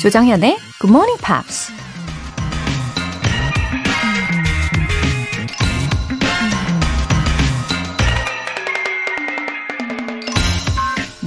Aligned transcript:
조정현의 0.00 0.56
Good 0.80 0.90
Morning 0.90 1.20
Pops. 1.22 1.70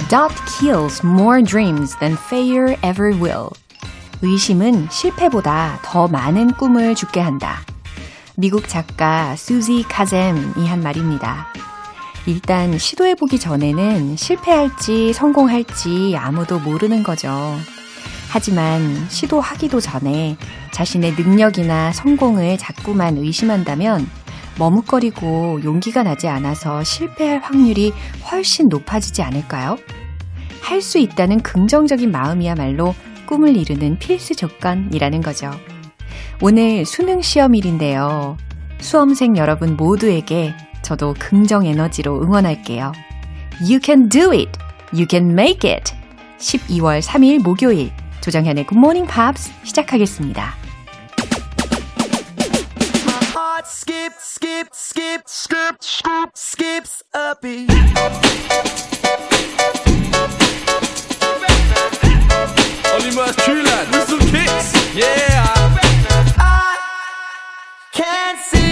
Doubt 0.08 0.34
kills 0.58 1.06
more 1.06 1.40
dreams 1.40 1.96
than 2.00 2.16
failure 2.26 2.76
ever 2.82 3.14
will. 3.14 3.50
의심은 4.22 4.88
실패보다 4.90 5.78
더 5.84 6.08
많은 6.08 6.54
꿈을 6.54 6.96
죽게 6.96 7.20
한다. 7.20 7.60
미국 8.34 8.68
작가 8.68 9.36
수지 9.36 9.84
카젬이 9.84 10.66
한 10.66 10.80
말입니다. 10.82 11.46
일단 12.26 12.76
시도해보기 12.76 13.38
전에는 13.38 14.16
실패할지 14.16 15.12
성공할지 15.12 16.16
아무도 16.18 16.58
모르는 16.58 17.04
거죠. 17.04 17.30
하지만 18.34 19.06
시도하기도 19.10 19.78
전에 19.78 20.36
자신의 20.72 21.12
능력이나 21.12 21.92
성공을 21.92 22.58
자꾸만 22.58 23.16
의심한다면 23.16 24.08
머뭇거리고 24.58 25.60
용기가 25.62 26.02
나지 26.02 26.26
않아서 26.26 26.82
실패할 26.82 27.38
확률이 27.38 27.92
훨씬 28.28 28.68
높아지지 28.68 29.22
않을까요? 29.22 29.78
할 30.60 30.82
수 30.82 30.98
있다는 30.98 31.42
긍정적인 31.42 32.10
마음이야말로 32.10 32.96
꿈을 33.26 33.56
이루는 33.56 34.00
필수 34.00 34.34
조건이라는 34.34 35.20
거죠. 35.20 35.52
오늘 36.42 36.84
수능 36.84 37.22
시험일인데요. 37.22 38.36
수험생 38.80 39.36
여러분 39.36 39.76
모두에게 39.76 40.54
저도 40.82 41.14
긍정 41.20 41.66
에너지로 41.66 42.20
응원할게요. 42.20 42.90
You 43.60 43.78
can 43.80 44.08
do 44.08 44.32
it. 44.32 44.50
You 44.92 45.06
can 45.08 45.30
make 45.30 45.70
it. 45.70 45.92
12월 46.38 47.00
3일 47.00 47.40
목요일 47.40 47.92
조정현의 48.24 48.64
Morning 48.72 49.06
Pops 49.06 49.52
시작하겠습니다. 49.64 50.54
skip, 53.66 54.14
skip, 54.18 54.68
skip, 54.72 55.22
skip, 55.26 55.76
skip, 55.82 56.30
skips 56.34 57.02
a 57.14 57.34
beat. 57.42 57.70
Only 62.94 63.14
must 63.14 63.38
true 63.40 63.62
lad 63.62 63.92
with 63.92 64.08
some 64.08 64.20
kicks. 64.32 64.72
Yeah. 64.94 65.44
I 66.38 66.78
can't 67.92 68.38
see. 68.38 68.63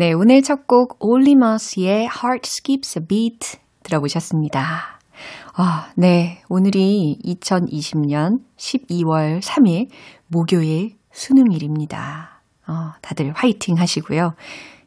네, 0.00 0.14
오늘 0.14 0.40
첫 0.40 0.66
곡 0.66 0.96
올리 1.04 1.39
머스의 1.39 2.08
Heart 2.08 2.46
Skips 2.46 2.98
a 3.00 3.06
Beat 3.06 3.58
들어보셨습니다. 3.82 4.98
아, 5.52 5.90
네. 5.94 6.40
오늘이 6.48 7.18
2020년 7.22 8.38
12월 8.56 9.42
3일 9.42 9.90
목요일 10.26 10.96
수능일입니다. 11.12 12.40
어, 12.66 12.92
다들 13.02 13.32
화이팅 13.32 13.76
하시고요. 13.76 14.32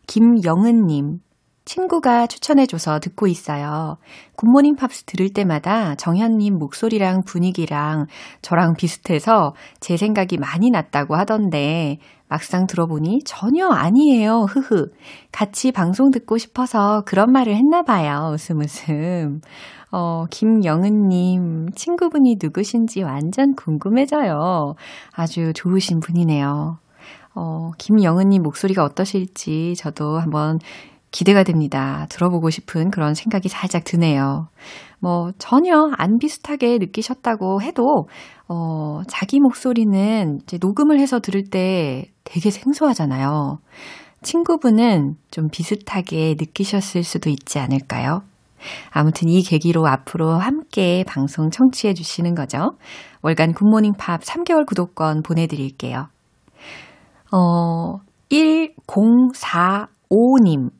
김영은님, 0.08 1.20
친구가 1.66 2.28
추천해줘서 2.28 3.00
듣고 3.00 3.28
있어요. 3.28 3.98
굿모닝 4.36 4.76
팝스 4.76 5.04
들을 5.06 5.30
때마다 5.30 5.96
정현님 5.96 6.58
목소리랑 6.58 7.24
분위기랑 7.26 8.08
저랑 8.42 8.74
비슷해서 8.78 9.54
제 9.80 9.96
생각이 9.96 10.38
많이 10.38 10.70
났다고 10.70 11.16
하던데 11.16 11.98
막상 12.28 12.66
들어보니 12.66 13.20
전혀 13.26 13.68
아니에요. 13.68 14.46
흐흐. 14.50 14.88
같이 15.32 15.72
방송 15.72 16.10
듣고 16.12 16.38
싶어서 16.38 17.04
그런 17.06 17.32
말을 17.32 17.56
했나 17.56 17.84
봐요. 17.84 18.32
웃음 18.34 18.60
웃음. 18.60 19.40
어, 19.92 20.26
김영은님, 20.32 21.68
친구분이 21.76 22.38
누구신지 22.42 23.04
완전 23.04 23.54
궁금해져요. 23.54 24.74
아주 25.12 25.54
좋으신 25.54 26.00
분이네요. 26.00 26.80
어, 27.36 27.70
김영은님 27.78 28.42
목소리가 28.42 28.84
어떠실지 28.84 29.76
저도 29.78 30.18
한번 30.18 30.58
기대가 31.14 31.44
됩니다. 31.44 32.08
들어보고 32.10 32.50
싶은 32.50 32.90
그런 32.90 33.14
생각이 33.14 33.48
살짝 33.48 33.84
드네요. 33.84 34.48
뭐, 35.00 35.32
전혀 35.38 35.92
안 35.96 36.18
비슷하게 36.18 36.80
느끼셨다고 36.80 37.62
해도, 37.62 38.08
어, 38.48 39.02
자기 39.08 39.40
목소리는 39.40 40.40
이제 40.42 40.58
녹음을 40.60 41.00
해서 41.00 41.20
들을 41.20 41.44
때 41.44 42.06
되게 42.24 42.50
생소하잖아요. 42.50 43.60
친구분은 44.24 45.14
좀 45.30 45.50
비슷하게 45.52 46.34
느끼셨을 46.40 47.04
수도 47.04 47.30
있지 47.30 47.60
않을까요? 47.60 48.24
아무튼 48.90 49.30
이 49.30 49.44
계기로 49.44 49.86
앞으로 49.86 50.32
함께 50.32 51.04
방송 51.06 51.52
청취해 51.52 51.94
주시는 51.94 52.34
거죠. 52.34 52.72
월간 53.22 53.54
굿모닝 53.54 53.94
팝 54.00 54.22
3개월 54.22 54.66
구독권 54.66 55.22
보내드릴게요. 55.22 56.08
어, 57.32 58.00
1045님. 58.32 60.72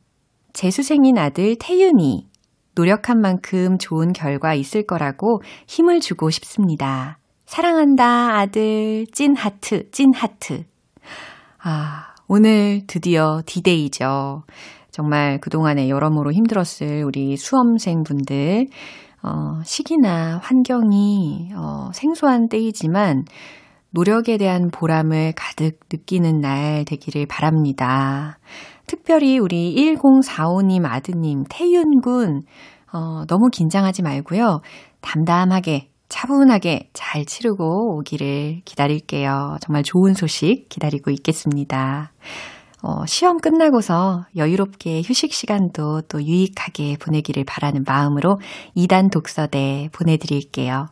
재수생인 0.54 1.18
아들 1.18 1.56
태윤이 1.58 2.28
노력한 2.74 3.20
만큼 3.20 3.76
좋은 3.78 4.12
결과 4.12 4.54
있을 4.54 4.86
거라고 4.86 5.42
힘을 5.66 6.00
주고 6.00 6.30
싶습니다. 6.30 7.18
사랑한다, 7.44 8.38
아들. 8.38 9.06
찐 9.12 9.36
하트, 9.36 9.90
찐 9.90 10.12
하트. 10.14 10.64
아, 11.62 12.14
오늘 12.26 12.82
드디어 12.86 13.42
디데이죠. 13.44 14.44
정말 14.90 15.40
그동안에 15.40 15.88
여러모로 15.88 16.32
힘들었을 16.32 17.04
우리 17.04 17.36
수험생분들, 17.36 18.68
어, 19.22 19.60
시기나 19.64 20.38
환경이, 20.42 21.50
어, 21.56 21.90
생소한 21.92 22.48
때이지만, 22.48 23.24
노력에 23.90 24.36
대한 24.38 24.70
보람을 24.70 25.34
가득 25.36 25.78
느끼는 25.92 26.40
날 26.40 26.84
되기를 26.84 27.26
바랍니다. 27.26 28.38
특별히 28.86 29.38
우리 29.38 29.74
1045님 29.76 30.84
아드님 30.84 31.44
태윤 31.48 32.00
군, 32.02 32.42
어, 32.92 33.24
너무 33.26 33.48
긴장하지 33.50 34.02
말고요. 34.02 34.60
담담하게, 35.00 35.88
차분하게 36.08 36.90
잘 36.92 37.24
치르고 37.24 37.96
오기를 37.98 38.60
기다릴게요. 38.64 39.56
정말 39.60 39.82
좋은 39.82 40.14
소식 40.14 40.68
기다리고 40.68 41.10
있겠습니다. 41.10 42.12
어, 42.82 43.06
시험 43.06 43.38
끝나고서 43.38 44.26
여유롭게 44.36 45.00
휴식 45.02 45.32
시간도 45.32 46.02
또 46.02 46.22
유익하게 46.22 46.98
보내기를 46.98 47.44
바라는 47.44 47.82
마음으로 47.86 48.38
2단 48.76 49.10
독서대 49.10 49.88
보내드릴게요. 49.92 50.86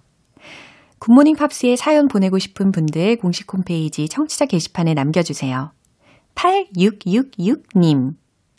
굿모닝 0.99 1.37
팝스에 1.37 1.77
사연 1.77 2.09
보내고 2.09 2.39
싶은 2.39 2.73
분들 2.73 3.17
공식 3.17 3.53
홈페이지 3.53 4.09
청취자 4.09 4.47
게시판에 4.47 4.95
남겨주세요. 4.95 5.73
8666님, 6.34 8.15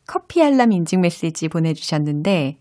커피 0.05 0.43
알람 0.43 0.71
인증 0.71 1.01
메시지 1.01 1.47
보내주셨는데, 1.47 2.57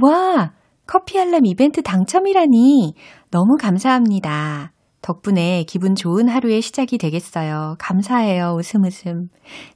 와, 0.00 0.52
커피 0.86 1.18
알람 1.18 1.44
이벤트 1.46 1.82
당첨이라니 1.82 2.94
너무 3.30 3.56
감사합니다. 3.60 4.72
덕분에 5.00 5.64
기분 5.64 5.94
좋은 5.94 6.28
하루의 6.28 6.60
시작이 6.60 6.98
되겠어요. 6.98 7.76
감사해요. 7.78 8.54
웃음 8.58 8.84
웃음. 8.84 9.28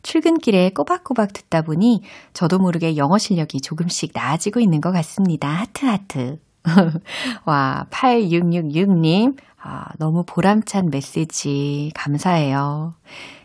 출근길에 0.02 0.70
꼬박꼬박 0.70 1.32
듣다 1.32 1.62
보니 1.62 2.02
저도 2.32 2.58
모르게 2.58 2.96
영어 2.96 3.18
실력이 3.18 3.60
조금씩 3.60 4.12
나아지고 4.14 4.60
있는 4.60 4.80
것 4.80 4.90
같습니다. 4.92 5.48
하트 5.48 5.86
하트. 5.86 6.38
와, 7.46 7.86
8666님. 7.90 9.36
아, 9.62 9.84
너무 9.98 10.24
보람찬 10.26 10.90
메시지 10.90 11.92
감사해요. 11.94 12.94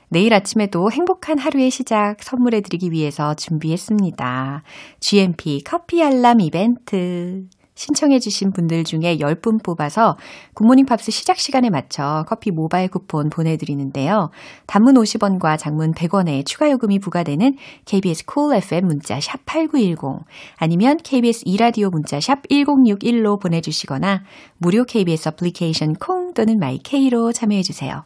내일 0.09 0.33
아침에도 0.33 0.89
행복한 0.91 1.37
하루의 1.37 1.69
시작 1.69 2.23
선물해드리기 2.23 2.91
위해서 2.91 3.33
준비했습니다. 3.33 4.63
GMP 4.99 5.63
커피 5.65 6.01
알람 6.01 6.39
이벤트. 6.41 7.47
신청해주신 7.77 8.53
분들 8.53 8.83
중에 8.83 9.17
10분 9.17 9.63
뽑아서 9.63 10.17
굿모닝 10.55 10.85
팝스 10.85 11.11
시작 11.11 11.37
시간에 11.37 11.69
맞춰 11.69 12.25
커피 12.27 12.49
모바일 12.49 12.89
쿠폰 12.89 13.29
보내드리는데요. 13.29 14.31
단문 14.65 14.95
50원과 14.95 15.59
장문 15.59 15.93
100원의 15.93 16.45
추가 16.45 16.71
요금이 16.71 16.99
부과되는 16.99 17.55
KBS 17.85 18.25
cool 18.25 18.57
FM 18.63 18.87
문자 18.87 19.19
샵 19.21 19.45
8910 19.45 20.25
아니면 20.57 20.97
KBS 20.97 21.43
이라디오 21.45 21.89
문자 21.89 22.19
샵 22.19 22.41
1061로 22.49 23.39
보내주시거나 23.39 24.23
무료 24.57 24.83
KBS 24.83 25.29
어플리케이션 25.29 25.93
콩 25.93 26.33
또는 26.33 26.57
마이케이로 26.57 27.31
참여해주세요. 27.31 28.05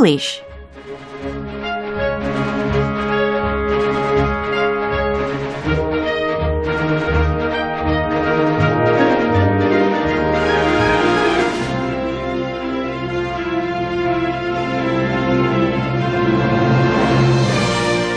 English. 0.00 0.42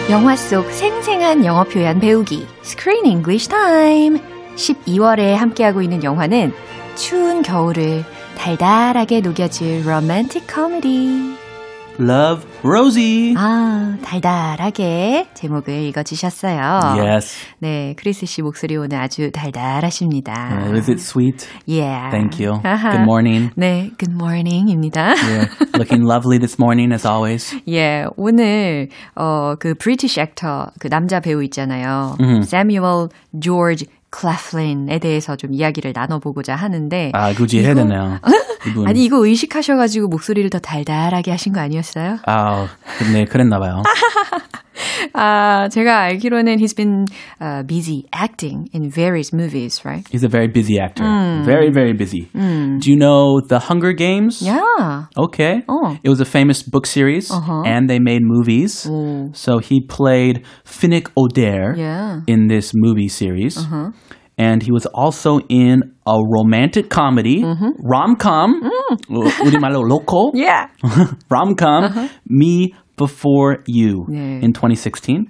영화 0.10 0.36
속 0.38 0.72
생생한 0.72 1.44
영어 1.44 1.66
표현 1.66 2.00
배우기 2.00 2.48
Screen 2.64 3.06
English 3.06 3.50
Time 3.50 4.22
12월에 4.56 5.34
함께하고 5.34 5.82
있는 5.82 6.02
영화는 6.04 6.54
추운 6.96 7.42
겨울을 7.42 8.06
달달하게 8.38 9.20
녹여줄 9.22 9.86
로맨틱 9.86 10.48
코미디 10.48 11.33
Love 12.00 12.44
Rosie. 12.64 13.36
아, 13.38 13.96
달달하게 14.02 15.28
제목을 15.36 15.74
읽어주셨어요. 15.90 16.98
Yes. 16.98 17.36
네, 17.60 17.94
크리스 17.98 18.26
씨 18.26 18.42
목소리 18.42 18.76
오늘 18.76 18.98
아주 18.98 19.32
달달하십니다. 19.32 20.34
Uh, 20.66 20.76
is 20.76 20.90
it 20.90 21.00
sweet? 21.00 21.48
Yeah. 21.68 22.10
Thank 22.10 22.44
you. 22.44 22.60
아하. 22.64 22.92
Good 22.92 23.04
morning. 23.04 23.52
네, 23.56 23.92
good 24.00 24.12
morning입니다. 24.12 25.14
You're 25.14 25.78
looking 25.78 26.04
lovely 26.04 26.40
this 26.40 26.58
morning 26.60 26.92
as 26.92 27.06
always. 27.06 27.56
예, 27.70 28.06
오늘 28.18 28.90
어 29.14 29.39
그 29.39 29.76
British 29.76 30.20
actor 30.20 30.72
그 30.80 30.90
남자 30.90 31.20
배우 31.20 31.44
있잖아요. 31.44 32.18
Samuel 32.42 33.10
George 33.40 33.86
Claflin에 34.12 34.98
대해서 35.00 35.36
좀 35.36 35.54
이야기를 35.54 35.94
나눠보고자 35.96 36.56
하는데 36.56 37.12
아, 37.14 37.34
굳이 37.34 37.60
해야 37.60 37.76
되네요. 37.76 38.20
이분. 38.69 38.87
아니 38.89 39.05
이거 39.05 39.25
의식하셔가지고 39.25 40.09
목소리를 40.09 40.49
더 40.51 40.59
달달하게 40.59 41.31
하신 41.31 41.53
거 41.53 41.61
아니었어요? 41.61 42.19
아, 42.27 42.67
네, 43.13 43.25
그랬나 43.25 43.59
봐요. 43.59 43.83
아 45.13 45.69
제가 45.69 46.01
알기로는 46.03 46.59
he's 46.59 46.75
been 46.75 47.05
uh, 47.41 47.63
busy 47.67 48.05
acting 48.15 48.69
in 48.73 48.91
various 48.91 49.33
movies, 49.35 49.85
right? 49.85 50.07
He's 50.11 50.23
a 50.25 50.29
very 50.29 50.47
busy 50.49 50.79
actor. 50.79 51.03
Very, 51.45 51.71
very 51.73 51.93
busy. 51.93 52.29
Do 52.35 52.91
you 52.91 52.97
know 52.97 53.41
The 53.41 53.59
Hunger 53.59 53.93
Games? 53.93 54.41
Yeah. 54.43 55.07
Okay. 55.17 55.63
Oh. 55.69 55.97
It 56.03 56.09
was 56.09 56.21
a 56.21 56.25
famous 56.25 56.63
book 56.63 56.87
series, 56.87 57.31
Uh-huh. 57.31 57.63
and 57.67 57.89
they 57.91 57.99
made 57.99 58.23
movies. 58.23 58.87
So 59.35 59.59
he 59.59 59.81
played 59.87 60.45
Finnick 60.65 61.09
Odair 61.17 61.77
Yeah. 61.77 62.21
in 62.27 62.47
this 62.49 62.73
movie 62.75 63.09
series. 63.09 63.59
And 64.41 64.63
he 64.63 64.71
was 64.71 64.87
also 64.95 65.41
in 65.49 65.83
a 66.07 66.15
romantic 66.15 66.89
comedy, 66.91 67.43
rom-com, 67.83 68.63
우리말로 69.11 69.83
local, 69.83 70.31
Yeah. 70.35 70.69
rom-com, 71.29 72.09
Me 72.29 72.73
Before 72.97 73.59
You 73.67 74.07
네. 74.09 74.41
in 74.43 74.53
2016. 74.53 75.27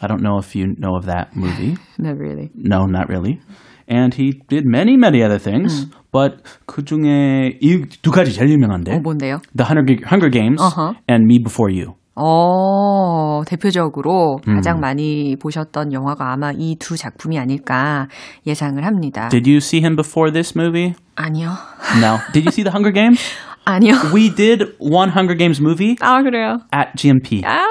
I 0.00 0.06
don't 0.06 0.22
know 0.22 0.38
if 0.38 0.54
you 0.54 0.74
know 0.78 0.94
of 0.96 1.06
that 1.06 1.34
movie. 1.34 1.76
Not 1.98 2.16
really. 2.18 2.50
No, 2.54 2.86
not 2.86 3.08
really. 3.08 3.40
And 3.88 4.14
he 4.14 4.40
did 4.48 4.64
many, 4.64 4.96
many 4.96 5.22
other 5.22 5.38
things. 5.38 5.86
But 6.12 6.42
그 6.66 6.84
중에 6.84 7.58
이 7.60 7.84
두 8.02 8.10
가지 8.12 8.32
제일 8.32 8.50
유명한데. 8.50 8.92
어, 8.94 9.00
뭔데요? 9.00 9.40
The 9.56 9.66
Hunger, 9.68 9.96
Hunger 10.06 10.30
Games 10.30 10.62
Uh-huh. 10.62 10.94
and 11.08 11.24
Me 11.26 11.38
Before 11.42 11.70
You. 11.70 11.94
어, 12.21 13.41
대표적으로 13.47 14.37
가장 14.45 14.79
많이 14.79 15.35
보셨던 15.41 15.93
영화가 15.93 16.31
아마 16.33 16.51
이 16.51 16.75
두 16.79 16.97
작품이 16.97 17.39
아닐까 17.39 18.07
예상을 18.45 18.83
합니다. 18.85 19.29
Did 19.29 19.49
you 19.49 19.57
see 19.57 19.79
him 19.81 19.95
before 19.95 20.31
this 20.31 20.53
movie? 20.57 20.93
아니요. 21.15 21.49
No. 22.01 22.17
Did 22.33 22.45
you 22.45 22.51
see 22.51 22.63
The 22.63 22.71
Hunger 22.71 22.91
Games? 22.93 23.19
아니요. 23.65 23.93
We 24.13 24.33
did 24.33 24.75
one 24.79 25.11
Hunger 25.11 25.35
Games 25.37 25.61
movie 25.61 25.95
아, 26.01 26.21
그래요? 26.23 26.59
at 26.73 26.91
GMP. 26.95 27.41
아, 27.45 27.63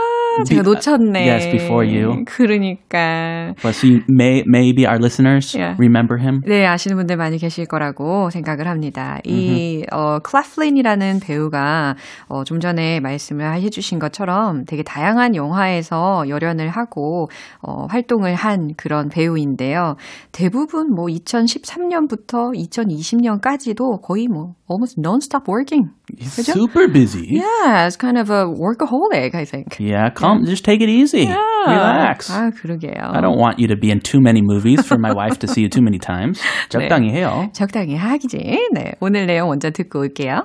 제가 0.45 0.63
Be- 0.63 0.73
놓쳤네. 0.73 1.27
yes, 1.29 1.51
before 1.51 1.87
you. 1.87 2.25
그러니까. 2.27 3.55
But 3.63 3.75
so 3.75 3.87
you 3.87 4.03
may, 4.09 4.43
maybe 4.47 4.87
our 4.87 4.99
listeners 4.99 5.57
Yeah. 5.57 5.77
remember 5.79 6.21
him. 6.21 6.41
네, 6.47 6.67
아시는 6.67 6.97
분들 6.97 7.17
많이 7.17 7.39
계실 7.39 7.67
거라고 7.67 8.31
생각을 8.31 8.67
합니다. 8.69 9.19
이, 9.25 9.85
어, 9.93 10.19
클라플린이라는 10.21 11.21
배우가, 11.21 11.97
어, 12.29 12.45
좀 12.45 12.61
전에 12.61 13.01
말씀을 13.01 13.55
해주신 13.61 13.99
것처럼 13.99 14.65
되게 14.65 14.83
다양한 14.83 15.35
영화에서 15.35 16.29
열연을 16.29 16.69
하고, 16.69 17.29
어, 17.63 17.87
활동을 17.89 18.35
한 18.35 18.75
그런 18.77 19.09
배우인데요. 19.09 19.97
대부분 20.33 20.93
뭐 20.95 21.07
2013년부터 21.07 22.53
2020년까지도 22.55 24.01
거의 24.03 24.27
뭐, 24.29 24.55
almost 24.68 24.98
non-stop 24.98 25.48
working. 25.48 25.90
He's 26.18 26.36
그죠? 26.36 26.54
super 26.54 26.88
busy. 26.88 27.28
Yeah, 27.30 27.88
it's 27.88 27.96
kind 27.96 28.18
of 28.18 28.30
a 28.30 28.46
workaholic, 28.46 29.36
I 29.36 29.46
think. 29.46 29.78
Yeah, 29.80 30.10
calm. 30.10 30.46
Just 30.46 30.64
take 30.64 30.82
it 30.82 30.90
easy. 30.90 31.26
Relax. 31.28 32.30
아, 32.32 32.52
그러게요. 32.52 33.14
I 33.14 33.22
don't 33.22 33.38
want 33.38 33.60
you 33.60 33.68
to 33.68 33.76
be 33.76 33.90
in 33.92 34.00
too 34.00 34.20
many 34.22 34.42
movies 34.42 34.86
for 34.86 34.98
my 34.98 35.14
wife 35.14 35.40
to 35.40 35.48
see 35.48 35.62
you 35.62 35.70
too 35.70 35.82
many 35.82 36.00
times. 36.00 36.40
적당히 36.70 37.12
해요. 37.12 37.50
적당히 37.54 37.96
하기지. 37.96 38.70
네, 38.74 38.94
오늘 39.00 39.26
내용 39.26 39.50
먼저 39.50 39.70
듣고 39.70 40.00
올게요. 40.00 40.44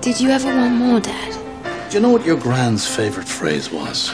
Did 0.00 0.20
you 0.20 0.30
ever 0.30 0.52
want 0.54 0.76
more, 0.76 1.00
Dad? 1.00 1.34
Do 1.90 1.96
you 1.96 2.00
know 2.00 2.12
what 2.12 2.26
your 2.26 2.36
grand's 2.36 2.86
favourite 2.86 3.28
phrase 3.28 3.72
was? 3.72 4.12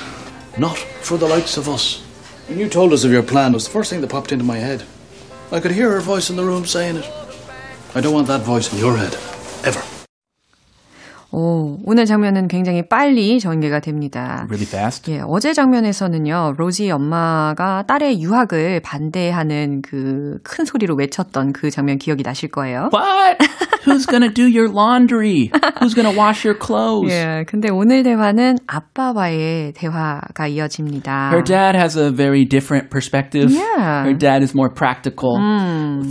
Not 0.57 0.79
for 1.03 1.19
the 1.19 1.27
likes 1.27 1.59
of 1.59 1.69
us. 1.69 2.01
When 2.49 2.59
you 2.59 2.69
told 2.69 2.93
us 2.93 3.05
of 3.05 3.11
your 3.11 3.25
plan, 3.25 3.51
it 3.51 3.55
was 3.55 3.65
the 3.65 3.73
first 3.73 3.91
thing 3.91 4.01
that 4.03 4.11
popped 4.11 4.31
into 4.31 4.45
my 4.45 4.59
head. 4.59 4.85
I 5.51 5.61
could 5.61 5.73
hear 5.73 5.91
her 5.91 6.01
voice 6.01 6.31
in 6.31 6.37
the 6.37 6.45
room 6.45 6.65
saying 6.65 6.97
it. 6.97 7.07
I 7.96 8.02
don't 8.02 8.14
want 8.14 8.28
that 8.28 8.42
voice 8.42 8.72
in 8.72 8.78
your 8.78 8.96
head. 8.96 9.16
Ever. 9.66 9.99
오, 11.32 11.78
오늘 11.86 12.06
장면은 12.06 12.48
굉장히 12.48 12.82
빨리 12.88 13.40
전개가 13.40 13.80
됩니다. 13.82 14.46
Really 14.50 14.66
fast. 14.66 15.12
예, 15.12 15.22
어제 15.26 15.54
장면에서는요, 15.54 16.56
로지 16.58 16.90
엄마가 16.90 17.84
딸의 17.88 18.22
유학을 18.22 18.82
반대하는 18.82 19.82
그 19.82 20.40
큰 20.44 20.66
소리로 20.66 20.96
외쳤던 20.96 21.54
그 21.54 21.70
장면 21.70 21.98
기억이 21.98 22.24
나실 22.24 22.50
거예요. 22.50 22.90
What? 22.94 23.38
Who's 23.86 24.06
gonna 24.06 24.32
do 24.32 24.46
your 24.46 24.68
laundry? 24.70 25.50
Who's 25.80 25.96
gonna 25.96 26.12
wash 26.16 26.46
your 26.46 26.58
clothes? 26.60 27.14
예, 27.14 27.46
근데 27.48 27.70
오늘 27.70 28.04
대화는 28.04 28.58
아빠와의 28.68 29.74
대화가 29.74 30.48
이어집니다. 30.48 31.30
Her 31.32 31.44
dad 31.44 31.78
has 31.78 31.98
a 31.98 32.12
very 32.12 32.46
different 32.46 32.90
perspective. 32.90 33.52
Yeah. 33.52 34.04
Her 34.06 34.14
dad 34.18 34.44
is 34.44 34.54
more 34.56 34.70
practical, 34.70 35.38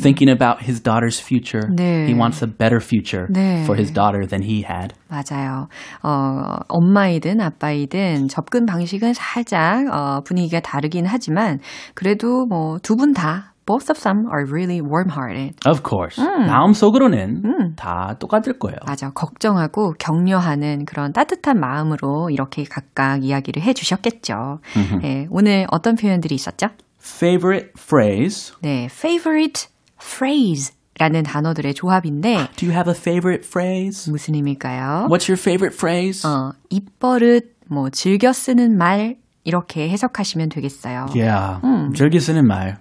thinking 0.01 0.31
about 0.31 0.63
his 0.63 0.81
daughter's 0.81 1.21
future. 1.21 1.69
네. 1.75 2.07
He 2.07 2.15
wants 2.15 2.43
a 2.43 2.47
better 2.47 2.81
future 2.81 3.27
네. 3.31 3.65
for 3.65 3.77
his 3.77 3.91
daughter 3.93 4.27
than 4.27 4.43
he 4.43 4.63
had. 4.63 4.95
맞아요. 5.09 5.69
어, 6.03 6.59
엄마이든 6.69 7.41
아빠이든 7.41 8.29
접근 8.29 8.67
방식은 8.67 9.15
살짝 9.15 9.87
어, 9.93 10.21
분위기가 10.25 10.61
다르긴 10.61 11.07
하지만 11.07 11.61
그래도 11.95 12.47
뭐 12.47 12.79
두 12.83 12.97
분 12.97 13.13
다 13.15 13.55
both 13.67 13.91
of 13.91 14.01
them 14.01 14.25
are 14.33 14.47
really 14.51 14.81
warm-hearted. 14.81 15.55
Of 15.69 15.83
course. 15.87 16.17
마음속으로는 16.25 17.75
다 17.77 18.15
똑같을 18.19 18.59
거예요. 18.59 18.79
맞아. 18.87 19.11
걱정하고 19.11 19.93
격려하는 19.99 20.87
그런 20.87 21.13
따뜻한 21.13 21.61
마음으로 21.61 22.31
이렇게 22.31 22.65
각각 22.65 23.23
이야기를 23.25 23.63
해 23.63 23.75
주셨겠죠. 23.75 24.61
네, 25.03 25.27
오늘 25.31 25.67
어떤 25.71 25.97
표현들이 25.97 26.35
있었죠? 26.35 26.69
Favorite 27.01 27.73
phrase. 27.79 28.55
네, 28.63 28.87
favorite 28.91 29.67
phrase 30.01 30.75
라는 31.00 31.24
단어들의 31.24 31.74
조합인데 31.74 32.50
Do 32.56 32.68
you 32.68 32.72
have 32.74 32.88
a 32.88 32.96
favorite 32.96 33.44
phrase? 33.48 34.12
무슨 34.12 34.36
의미일까요? 34.36 35.08
What's 35.10 35.28
your 35.28 35.40
favorite 35.40 35.76
phrase? 35.76 36.24
어, 36.28 36.52
입버릇, 36.70 37.56
뭐 37.68 37.90
즐겨 37.90 38.32
쓰는 38.32 38.78
말 38.78 39.16
이렇게 39.44 39.90
해석하시면 39.90 40.50
되겠어요. 40.50 41.08
Yeah. 41.14 41.60
즐겨 41.96 42.20
쓰는 42.20 42.46
말. 42.48 42.78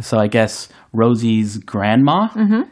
So 0.00 0.18
I 0.18 0.28
guess 0.28 0.68
Rosie's 0.92 1.58
grandma 1.64 2.28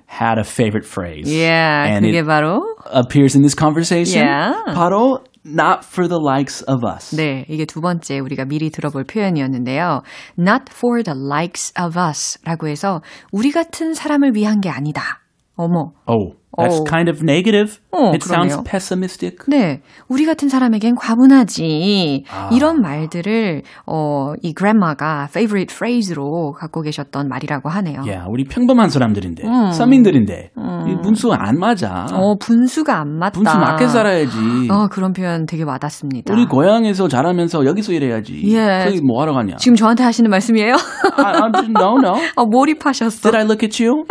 had 0.09 0.39
a 0.39 0.45
favorite 0.45 0.85
phrase. 0.85 1.31
Yeah, 1.31 1.87
And 1.87 2.05
그게 2.05 2.19
it 2.21 2.27
바로 2.27 2.63
appears 2.93 3.37
in 3.37 3.43
this 3.43 3.55
conversation. 3.55 4.27
Yeah. 4.27 4.55
바로 4.75 5.23
not 5.46 5.86
for 5.86 6.08
the 6.08 6.20
likes 6.20 6.64
of 6.68 6.82
us. 6.84 7.16
네, 7.16 7.46
이게 7.48 7.66
두 7.66 7.80
번째 7.82 8.20
우리가 8.20 8.46
미리 8.46 8.70
들어볼 8.70 9.04
표현이었는데요. 9.06 10.02
Not 10.38 10.66
for 10.72 11.04
the 11.04 11.18
likes 11.18 11.72
of 11.80 11.98
us 12.00 12.40
라고 12.44 12.68
해서 12.68 13.02
우리 13.32 13.52
같은 13.52 13.94
사람을 13.94 14.36
위한 14.36 14.60
게 14.60 14.70
아니다. 14.70 15.22
어머. 15.56 15.94
Oh, 16.08 16.36
that's 16.58 16.84
kind 16.90 17.10
of 17.10 17.22
negative. 17.24 17.80
어, 17.92 18.12
it 18.14 18.24
sounds 18.24 18.56
그러네요. 18.56 18.64
pessimistic. 18.64 19.38
네, 19.48 19.82
우리 20.08 20.26
같은 20.26 20.50
사람에겐 20.50 20.96
과분하지. 20.96 22.26
아. 22.30 22.50
이런 22.52 22.82
말들을 22.82 23.64
어, 23.86 24.34
이 24.42 24.54
grandma가 24.54 25.28
favorite 25.30 25.74
phrase로 25.74 26.54
갖고 26.54 26.82
계셨던 26.82 27.28
말이라고 27.28 27.70
하네요. 27.70 28.02
Yeah, 28.02 28.26
우리 28.30 28.44
평범한 28.46 28.90
사람들인데, 28.90 29.44
음. 29.46 29.72
서민들인데, 29.72 30.52
이 30.88 31.02
분수 31.02 31.32
안 31.34 31.60
맞아. 31.60 32.06
어, 32.14 32.36
분수가 32.38 32.98
안 33.00 33.18
맞다. 33.18 33.32
분수 33.32 33.58
맞게 33.58 33.88
살아야지. 33.88 34.68
어, 34.70 34.88
그런 34.88 35.14
표현 35.14 35.46
되게 35.46 35.64
와닿습니다. 35.64 36.34
우리 36.34 36.46
고향에서 36.46 37.08
자라면서 37.08 37.66
여기서 37.66 37.94
일해야지. 37.94 38.42
예. 38.54 38.86
거기 38.86 39.02
뭐 39.02 39.22
하러 39.22 39.34
가냐? 39.34 39.56
지금 39.58 39.76
저한테 39.76 40.04
하시는 40.04 40.30
말씀이에요? 40.30 40.74
I, 41.18 41.34
I, 41.36 41.66
no, 41.70 41.98
no. 41.98 42.16
아, 42.36 42.44
몰입하셨어. 42.46 43.30
Did 43.32 43.36
I 43.36 43.44
look 43.44 43.64
at 43.64 43.84
you? 43.84 44.06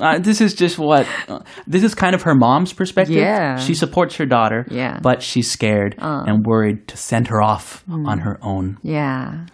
uh, 0.00 0.18
this 0.22 0.42
is 0.42 0.54
just 0.54 0.78
what. 0.78 1.06
Uh, 1.28 1.40
this 1.72 1.82
is 1.82 1.94
kind 1.96 2.14
of 2.14 2.22
her 2.22 2.34
mom's 2.34 2.72
perspective. 2.72 3.16
Yeah. 3.16 3.56
She 3.56 3.74
supports 3.74 4.16
her 4.16 4.26
daughter, 4.26 4.66
Yeah. 4.70 5.00
but 5.02 5.22
she's 5.22 5.50
scared 5.50 5.96
Uh. 5.98 6.22
and 6.28 6.44
worried 6.46 6.86
to 6.88 6.96
send 6.96 7.28
her 7.28 7.42
off 7.42 7.82
on 7.90 8.20
her 8.20 8.38
own. 8.42 8.76
Yeah. 8.82 9.46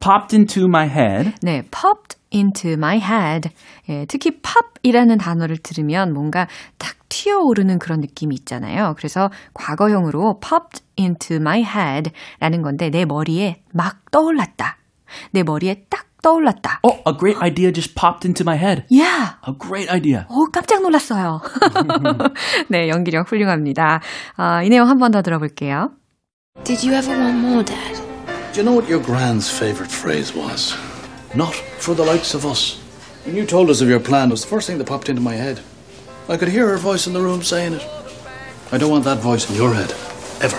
Popped 0.00 0.32
into 0.32 0.64
my 0.66 0.86
head. 0.86 1.34
네, 1.44 1.62
popped 1.70 2.16
into 2.32 2.72
my 2.78 2.96
head. 2.98 3.50
예, 3.88 4.06
특히 4.06 4.40
pop이라는 4.40 5.18
단어를 5.18 5.58
들으면 5.58 6.14
뭔가 6.14 6.46
탁 6.78 6.94
튀어오르는 7.10 7.78
그런 7.78 8.00
느낌이 8.00 8.34
있잖아요. 8.36 8.94
그래서 8.96 9.30
과거형으로 9.52 10.40
popped 10.40 10.80
into 10.98 11.36
my 11.36 11.60
head 11.62 12.12
라는 12.38 12.62
건데 12.62 12.88
내 12.88 13.04
머리에 13.04 13.62
막 13.74 14.10
떠올랐다. 14.10 14.78
내 15.32 15.42
머리에 15.42 15.84
딱 15.90 16.06
떠올랐다. 16.21 16.79
Oh, 16.83 17.01
a 17.05 17.13
great 17.13 17.37
idea 17.41 17.71
just 17.71 17.93
popped 17.95 18.25
into 18.25 18.43
my 18.43 18.55
head. 18.57 18.85
Yeah. 18.89 19.33
A 19.47 19.53
great 19.53 19.89
idea. 19.91 20.25
오, 20.29 20.45
깜짝 20.51 20.81
놀랐어요. 20.81 21.41
네, 22.69 22.89
연기력 22.89 23.31
훌륭합니다. 23.31 24.01
아, 24.37 24.63
이 24.63 24.69
내용 24.69 24.89
한 24.89 24.97
번 24.97 25.11
더 25.11 25.21
들어볼게요. 25.21 25.91
Did 26.63 26.83
you 26.83 26.93
ever 26.95 27.11
want 27.15 27.37
more, 27.37 27.63
Dad? 27.63 27.95
Do 28.53 28.61
you 28.61 28.63
know 28.63 28.73
what 28.73 28.89
your 28.89 29.03
grand's 29.03 29.49
favourite 29.49 29.91
phrase 29.91 30.33
was? 30.33 30.73
Not 31.35 31.53
for 31.79 31.93
the 31.95 32.05
likes 32.05 32.33
of 32.33 32.45
us. 32.45 32.79
When 33.25 33.35
you 33.35 33.45
told 33.45 33.69
us 33.69 33.81
of 33.81 33.89
your 33.89 33.99
plan, 33.99 34.29
it 34.29 34.31
was 34.31 34.41
the 34.41 34.47
first 34.47 34.65
thing 34.67 34.77
that 34.79 34.87
popped 34.87 35.09
into 35.09 35.21
my 35.21 35.35
head. 35.35 35.59
I 36.29 36.37
could 36.37 36.47
hear 36.49 36.65
her 36.69 36.77
voice 36.77 37.05
in 37.07 37.13
the 37.13 37.21
room 37.21 37.43
saying 37.43 37.73
it. 37.73 37.83
I 38.71 38.77
don't 38.77 38.89
want 38.89 39.03
that 39.03 39.19
voice 39.19 39.49
in 39.49 39.55
your 39.55 39.73
head. 39.73 39.93
Ever. 40.41 40.57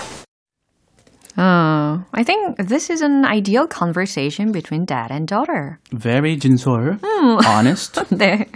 Uh, 1.36 2.04
I 2.12 2.24
think 2.24 2.56
this 2.68 2.90
is 2.90 3.02
an 3.02 3.24
ideal 3.24 3.66
conversation 3.66 4.52
between 4.52 4.84
dad 4.84 5.10
and 5.10 5.26
daughter. 5.26 5.78
Very 5.92 6.38
진솔, 6.38 6.98
honest. 7.46 8.00
네. 8.16 8.46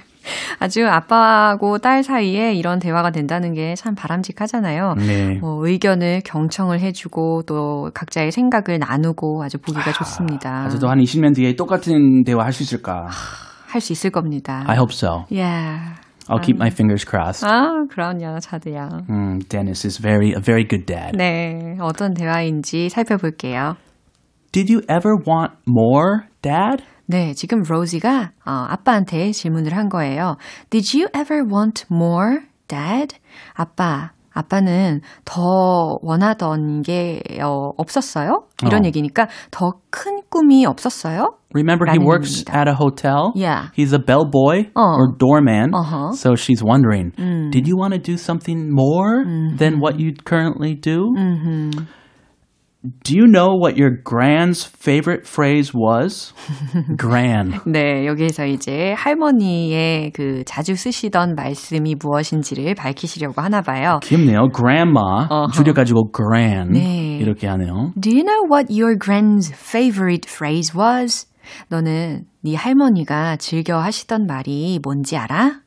아주 0.59 0.85
아빠하고 0.89 1.79
딸 1.79 2.03
사이에 2.03 2.53
이런 2.53 2.81
대화가 2.81 3.11
된다는 3.13 3.55
게 3.55 3.75
참 3.77 3.95
바람직하잖아요. 3.95 4.95
네. 4.99 5.35
뭐 5.41 5.65
의견을 5.67 6.23
경청을 6.25 6.81
해주고 6.81 7.45
또 7.47 7.91
각자의 7.95 8.33
생각을 8.33 8.79
나누고 8.81 9.43
아주 9.45 9.59
보기가 9.59 9.93
좋습니다. 9.93 10.65
아직도 10.65 10.89
한 10.89 10.99
20년 10.99 11.35
뒤에 11.35 11.55
똑같은 11.55 12.25
대화 12.25 12.45
할 12.45 12.53
수 12.53 12.63
있을까? 12.65 13.07
할 13.69 13.81
수 13.81 13.93
있을 13.93 14.11
겁니다. 14.11 14.65
I 14.67 14.77
hope 14.77 14.93
so. 14.93 15.27
Yeah. 15.31 15.95
I'll 16.30 16.40
keep 16.40 16.58
my 16.58 16.70
fingers 16.70 17.04
crossed. 17.04 17.44
아, 17.44 17.86
그럼요, 17.90 18.40
자두야. 18.40 19.06
Mm, 19.10 19.48
Dennis 19.50 19.86
is 19.86 19.98
very 19.98 20.34
a 20.34 20.40
very 20.40 20.66
good 20.68 20.86
dad. 20.86 21.18
네, 21.18 21.78
어떤 21.82 22.14
대화인지 22.14 22.90
살펴볼게요. 22.90 23.76
Did 24.52 24.70
you 24.70 24.82
ever 24.90 25.16
want 25.16 25.54
more, 25.68 26.28
Dad? 26.42 26.84
네, 27.06 27.34
지금 27.34 27.64
로지가 27.64 28.32
어, 28.46 28.52
아빠한테 28.70 29.32
질문을 29.32 29.76
한 29.76 29.90
거예요. 29.90 30.38
Did 30.70 30.98
you 30.98 31.08
ever 31.16 31.44
want 31.44 31.86
more, 31.92 32.40
Dad? 32.68 33.16
아빠, 33.54 34.12
아빠는 34.36 35.02
더 35.26 35.98
원하던 36.02 36.84
게 36.84 37.22
어, 37.44 37.72
없었어요? 37.78 38.44
이런 38.66 38.84
어. 38.84 38.86
얘기니까 38.88 39.28
더 39.52 39.74
큰 39.90 40.22
꿈이 40.30 40.66
없었어요? 40.66 41.36
Remember, 41.54 41.86
he 41.86 41.98
라는 41.98 42.08
works 42.08 42.40
의미입니다. 42.46 42.56
at 42.58 42.70
a 42.70 42.74
hotel. 42.74 43.34
Yeah. 43.36 43.68
He's 43.76 43.92
a 43.92 44.00
bellboy 44.00 44.72
어. 44.74 44.96
or 44.96 45.12
doorman. 45.18 45.74
Uh-huh. 45.76 46.14
So 46.14 46.36
she's 46.36 46.64
wondering, 46.64 47.12
did 47.52 47.68
you 47.68 47.76
want 47.76 47.92
to 47.94 48.00
do 48.00 48.16
something 48.16 48.72
more 48.72 49.26
than 49.58 49.82
what 49.82 50.00
you 50.00 50.14
currently 50.24 50.76
do? 50.76 51.12
Do 53.03 53.15
you 53.17 53.27
know 53.27 53.55
what 53.55 53.77
your 53.77 53.91
grand's 54.05 54.65
favorite 54.65 55.27
phrase 55.27 55.73
was? 55.75 56.33
Grand. 56.97 57.61
네, 57.67 58.07
여기에서 58.07 58.47
이제 58.47 58.95
할머니의 58.97 60.13
그 60.13 60.45
자주 60.45 60.75
쓰시던 60.75 61.35
말씀이 61.35 61.97
무엇인지를 62.01 62.75
밝히시려고 62.75 63.41
하나 63.43 63.61
봐요. 63.61 63.99
귀엽네요. 64.03 64.49
Grandma. 64.55 65.29
줄여가지고 65.53 66.13
grand 66.13 66.79
네. 66.79 67.19
이렇게 67.19 67.47
하네요. 67.49 67.93
Do 68.01 68.11
you 68.11 68.23
know 68.25 68.47
what 68.49 68.73
your 68.73 68.97
grand's 68.99 69.53
favorite 69.53 70.29
phrase 70.29 70.73
was? 70.79 71.27
너는 71.69 72.27
네 72.43 72.55
할머니가 72.55 73.37
즐겨 73.37 73.79
하시던 73.79 74.27
말이 74.27 74.79
뭔지 74.83 75.17
알아? 75.17 75.61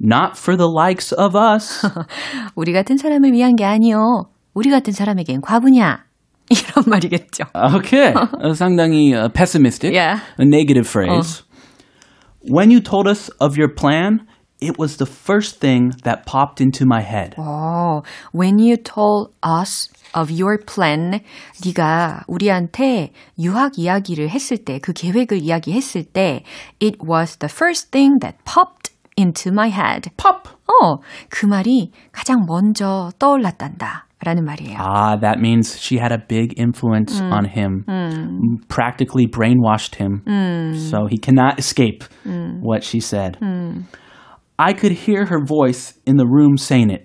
Not 0.00 0.38
for 0.38 0.56
the 0.56 0.70
likes 0.70 1.14
of 1.18 1.36
us. 1.36 1.86
우리 2.54 2.72
같은 2.72 2.96
사람을 2.96 3.32
위한 3.32 3.56
게 3.56 3.64
아니요. 3.64 3.98
우리 4.54 4.70
같은 4.70 4.92
사람에겐 4.92 5.40
과부냐? 5.40 6.04
이런 6.49 6.85
말이겠죠. 6.87 7.45
Okay. 7.53 8.13
어, 8.13 8.53
상당히 8.53 9.13
uh, 9.13 9.29
pessimistic. 9.29 9.93
Yeah. 9.93 10.19
A 10.39 10.45
negative 10.45 10.87
phrase. 10.87 11.43
When 12.41 12.71
you 12.71 12.81
told 12.81 13.07
us 13.07 13.29
of 13.39 13.57
your 13.57 13.69
plan, 13.69 14.27
it 14.59 14.77
was 14.77 14.97
the 14.97 15.05
first 15.05 15.59
thing 15.59 15.91
that 16.03 16.25
popped 16.25 16.61
into 16.61 16.85
my 16.85 17.01
head. 17.01 17.35
어, 17.37 18.03
when 18.33 18.59
you 18.59 18.77
told 18.77 19.31
us 19.41 19.89
of 20.13 20.31
your 20.31 20.57
plan, 20.57 21.21
네가 21.65 22.23
우리한테 22.27 23.11
유학 23.39 23.77
이야기를 23.77 24.29
했을 24.29 24.57
때, 24.57 24.79
그 24.79 24.93
계획을 24.93 25.41
이야기했을 25.41 26.03
때, 26.03 26.43
it 26.81 26.97
was 27.01 27.37
the 27.37 27.51
first 27.51 27.91
thing 27.91 28.19
that 28.19 28.37
popped 28.45 28.91
into 29.17 29.51
my 29.51 29.69
head. 29.69 30.09
Pop. 30.17 30.49
어, 30.67 30.97
그 31.29 31.45
말이 31.45 31.91
가장 32.11 32.45
먼저 32.47 33.11
떠올랐단다. 33.19 34.06
라는 34.25 34.45
말이에요. 34.45 34.77
Ah, 34.79 35.17
that 35.19 35.39
means 35.41 35.77
she 35.77 35.97
had 35.97 36.13
a 36.13 36.17
big 36.17 36.53
influence 36.57 37.19
on 37.19 37.43
him, 37.45 37.83
practically 38.69 39.27
brainwashed 39.27 39.95
him, 39.95 40.23
so 40.75 41.07
he 41.07 41.17
cannot 41.17 41.59
escape 41.59 42.05
what 42.61 42.83
she 42.83 42.99
said. 43.01 43.37
I 44.60 44.72
could 44.74 45.06
hear 45.06 45.24
her 45.26 45.38
voice 45.44 45.94
in 46.04 46.16
the 46.16 46.26
room 46.26 46.56
saying 46.56 46.90
it. 46.90 47.04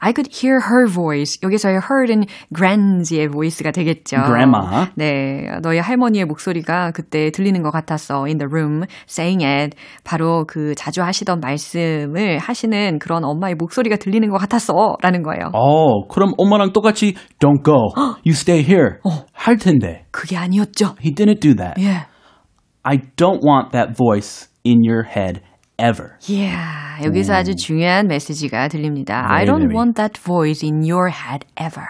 I 0.00 0.12
could 0.12 0.28
hear 0.32 0.58
her 0.60 0.88
voice. 0.88 1.38
여기서의 1.40 1.80
her은 1.80 2.24
grand의 2.52 3.28
voice가 3.28 3.70
되겠죠. 3.70 4.16
Grandma. 4.26 4.86
네, 4.96 5.46
너희 5.62 5.78
할머니의 5.78 6.24
목소리가 6.24 6.90
그때 6.90 7.30
들리는 7.30 7.62
것 7.62 7.70
같았어. 7.70 8.24
In 8.24 8.38
the 8.38 8.48
room, 8.50 8.84
saying 9.08 9.44
it. 9.44 9.76
바로 10.02 10.44
그 10.46 10.74
자주 10.74 11.02
하시던 11.02 11.38
말씀을 11.38 12.38
하시는 12.38 12.98
그런 12.98 13.24
엄마의 13.24 13.54
목소리가 13.54 13.96
들리는 13.96 14.28
것 14.30 14.38
같았어. 14.38 14.96
라는 15.00 15.22
거예요. 15.22 15.50
Oh, 15.52 16.08
그럼 16.08 16.32
엄마랑 16.38 16.72
똑같이 16.72 17.14
don't 17.38 17.64
go. 17.64 17.94
You 18.26 18.32
stay 18.32 18.62
here. 18.62 18.98
할 19.32 19.58
텐데. 19.58 20.06
그게 20.10 20.36
아니었죠. 20.36 20.96
He 21.00 21.14
didn't 21.14 21.40
do 21.40 21.54
that. 21.54 21.80
예. 21.80 22.06
I 22.82 22.98
don't 23.16 23.42
want 23.44 23.70
that 23.72 23.96
voice 23.96 24.48
in 24.64 24.82
your 24.84 25.04
head 25.04 25.40
ever. 25.78 26.12
Yeah, 26.28 27.04
여기서 27.04 27.34
아주 27.34 27.56
중요한 27.56 28.06
메시지가 28.08 28.68
들립니다. 28.68 29.24
I 29.28 29.44
Very, 29.44 29.46
don't 29.46 29.68
very. 29.68 29.74
want 29.76 29.96
that 29.96 30.20
voice 30.20 30.62
in 30.66 30.82
your 30.82 31.10
head 31.10 31.46
ever. 31.60 31.86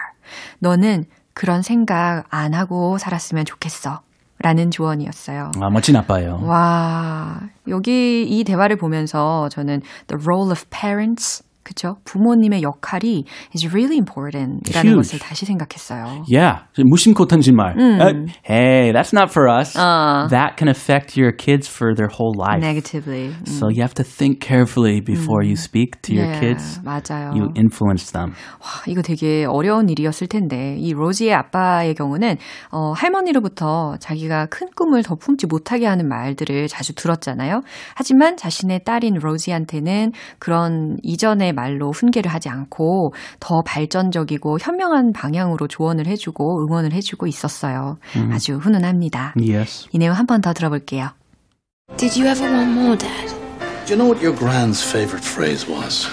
너는 0.59 1.05
그런 1.33 1.61
생각 1.61 2.23
안 2.29 2.53
하고 2.53 2.97
살았으면 2.97 3.45
좋겠어. 3.45 4.01
라는 4.39 4.69
조언이었어요. 4.69 5.51
아, 5.61 5.69
멋진 5.69 5.95
아빠예요. 5.95 6.41
와, 6.43 7.39
여기 7.69 8.23
이 8.27 8.43
대화를 8.43 8.75
보면서 8.75 9.47
저는 9.49 9.81
the 10.07 10.21
role 10.21 10.51
of 10.51 10.65
parents, 10.69 11.41
그쵸? 11.65 11.97
부모님의 12.05 12.61
역할이 12.61 13.25
is 13.53 13.65
really 13.67 13.97
important 13.97 14.61
이라는 14.69 14.91
Huge. 14.91 14.95
것을 14.97 15.19
다시 15.19 15.45
생각했어요. 15.45 16.23
Yeah, 16.31 16.61
무심코 16.77 17.25
던진 17.25 17.55
말. 17.55 17.75
Uh, 17.75 18.27
hey, 18.47 18.93
that's 18.93 19.11
not 19.11 19.31
for 19.31 19.49
us. 19.49 19.73
That 19.73 20.55
can 20.57 20.69
affect 20.69 21.17
your 21.19 21.33
kids 21.35 21.67
for 21.67 21.95
their 21.95 22.07
whole 22.07 22.33
life. 22.37 22.61
negatively. 22.61 23.33
So 23.45 23.67
you 23.67 23.81
have 23.81 23.95
to 23.95 24.03
think 24.03 24.39
carefully 24.39 25.01
before 25.01 25.43
you 25.43 25.55
speak 25.57 25.99
to 26.03 26.13
your 26.13 26.27
Yeah, 26.29 26.39
kids. 26.39 26.79
맞아요. 26.85 27.33
You 27.35 27.49
influence 27.57 28.11
them. 28.13 28.33
와, 28.61 28.85
이거 28.87 29.01
되게 29.01 29.45
어려운 29.45 29.89
일이었을 29.89 30.27
텐데 30.27 30.77
이 30.77 30.93
로지의 30.93 31.33
아빠의 31.33 31.95
경우는 31.95 32.37
어, 32.71 32.91
할머니로부터 32.93 33.97
자기가 33.99 34.45
큰 34.47 34.67
꿈을 34.75 35.01
더 35.01 35.15
품지 35.15 35.47
못하게 35.47 35.87
하는 35.87 36.07
말들을 36.07 36.67
자주 36.67 36.93
들었잖아요. 36.93 37.61
하지만 37.95 38.37
자신의 38.37 38.83
딸인 38.83 39.15
로지한테는 39.15 40.11
그런 40.37 40.97
이전의 41.01 41.53
말로 41.55 41.91
훈계를 41.91 42.31
하지 42.31 42.49
않고 42.49 43.13
더 43.39 43.61
발전적이고 43.63 44.59
현명한 44.59 45.13
방향으로 45.13 45.67
조언을 45.67 46.05
해주고 46.07 46.65
응원을 46.67 46.91
해주고 46.93 47.25
있었어요. 47.27 47.97
아주 48.31 48.57
훈훈합니다. 48.57 49.33
Yes. 49.37 49.87
이 49.91 49.97
내용 49.97 50.15
한 50.15 50.25
번 50.27 50.41
더 50.41 50.53
들어볼게요. 50.53 51.09
Did 51.97 52.19
you 52.19 52.27
ever 52.29 52.51
want 52.51 52.71
more, 52.71 52.97
Dad? 52.97 53.29
Do 53.85 53.93
you 53.93 53.97
know 53.97 54.07
what 54.09 54.21
your 54.21 54.35
grand's 54.37 54.81
favourite 54.83 55.23
phrase 55.23 55.65
was? 55.69 56.07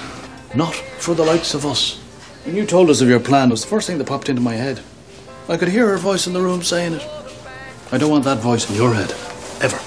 Not 0.54 0.74
for 1.00 1.14
the 1.16 1.24
likes 1.24 1.54
of 1.56 1.66
us. 1.66 1.98
When 2.44 2.56
you 2.56 2.66
told 2.66 2.90
us 2.90 3.00
of 3.00 3.08
your 3.08 3.20
plan, 3.20 3.48
it 3.48 3.52
was 3.52 3.62
the 3.62 3.68
first 3.68 3.86
thing 3.88 3.98
that 3.98 4.06
popped 4.06 4.28
into 4.28 4.42
my 4.42 4.54
head. 4.54 4.80
I 5.48 5.56
could 5.56 5.68
hear 5.72 5.88
her 5.88 5.96
voice 5.96 6.26
in 6.26 6.34
the 6.34 6.40
room 6.42 6.62
saying 6.62 6.94
it. 6.94 7.02
I 7.90 7.98
don't 7.98 8.10
want 8.10 8.24
that 8.24 8.38
voice 8.40 8.68
in 8.68 8.76
your 8.76 8.92
head. 8.94 9.12
Ever. 9.60 9.78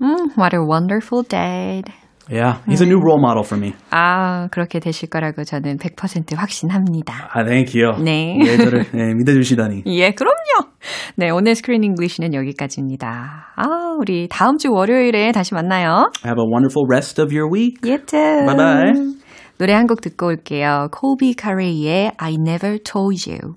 음, 0.00 0.30
what 0.36 0.52
a 0.54 0.62
wonderful 0.64 1.22
dad. 1.22 1.92
Yeah, 2.30 2.58
he's 2.66 2.82
a 2.82 2.86
new 2.86 3.00
role 3.00 3.18
model 3.18 3.42
for 3.42 3.58
me. 3.58 3.72
아, 3.90 4.48
그렇게 4.50 4.80
되실 4.80 5.08
거라고 5.08 5.44
저는 5.44 5.78
100% 5.78 6.36
확신합니다. 6.36 7.30
아, 7.32 7.44
thank 7.44 7.80
you. 7.80 8.02
네. 8.04 8.36
네, 8.38 8.56
저를 8.58 8.84
네, 8.92 9.14
믿어주시다니. 9.14 9.84
예, 9.86 10.10
그럼요. 10.12 10.68
네, 11.16 11.30
오늘 11.30 11.54
스크린 11.54 11.82
잉글리시는 11.84 12.34
여기까지입니다. 12.34 13.54
아, 13.56 13.96
우리 13.98 14.28
다음 14.28 14.58
주 14.58 14.70
월요일에 14.70 15.32
다시 15.32 15.54
만나요. 15.54 16.10
Have 16.24 16.38
a 16.38 16.46
wonderful 16.46 16.86
rest 16.86 17.20
of 17.20 17.34
your 17.34 17.50
week. 17.50 17.78
You 17.82 17.98
too. 18.04 18.44
Bye 18.46 18.56
bye. 18.56 18.92
노래 19.58 19.72
한 19.72 19.86
곡 19.86 20.02
듣고 20.02 20.26
올게요. 20.26 20.88
콜비 20.92 21.34
카레이의 21.34 22.12
I 22.18 22.34
Never 22.34 22.78
Told 22.78 23.28
You. 23.28 23.56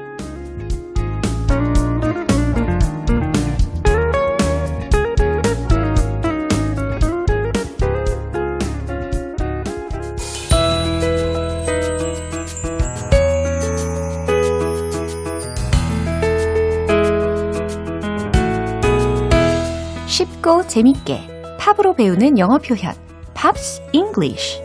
쉽고 20.51 20.67
재밌게 20.67 21.21
팝으로 21.57 21.95
배우는 21.95 22.37
영어 22.37 22.57
표현 22.57 22.93
Pops 23.33 23.81
English 23.93 24.59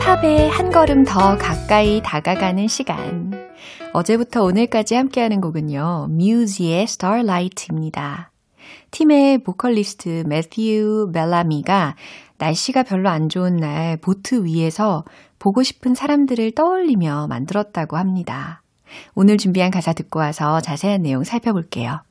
팝에 0.00 0.48
한 0.48 0.70
걸음 0.70 1.04
더 1.04 1.36
가까이 1.36 2.00
다가가는 2.02 2.66
시간 2.68 3.32
어제부터 3.92 4.42
오늘까지 4.44 4.94
함께하는 4.94 5.42
곡은요 5.42 6.08
뮤즈의 6.10 6.84
Starlight입니다. 6.84 8.30
팀의 8.90 9.38
보컬리스트 9.38 10.24
매튜 10.26 11.10
벨라미가 11.12 11.96
날씨가 12.38 12.82
별로 12.82 13.08
안 13.08 13.28
좋은 13.28 13.56
날 13.56 13.96
보트 13.98 14.44
위에서 14.44 15.04
보고 15.38 15.62
싶은 15.62 15.94
사람들을 15.94 16.52
떠올리며 16.52 17.26
만들었다고 17.28 17.96
합니다. 17.96 18.62
오늘 19.14 19.36
준비한 19.36 19.70
가사 19.70 19.92
듣고 19.92 20.18
와서 20.18 20.60
자세한 20.60 21.02
내용 21.02 21.24
살펴볼게요. 21.24 22.02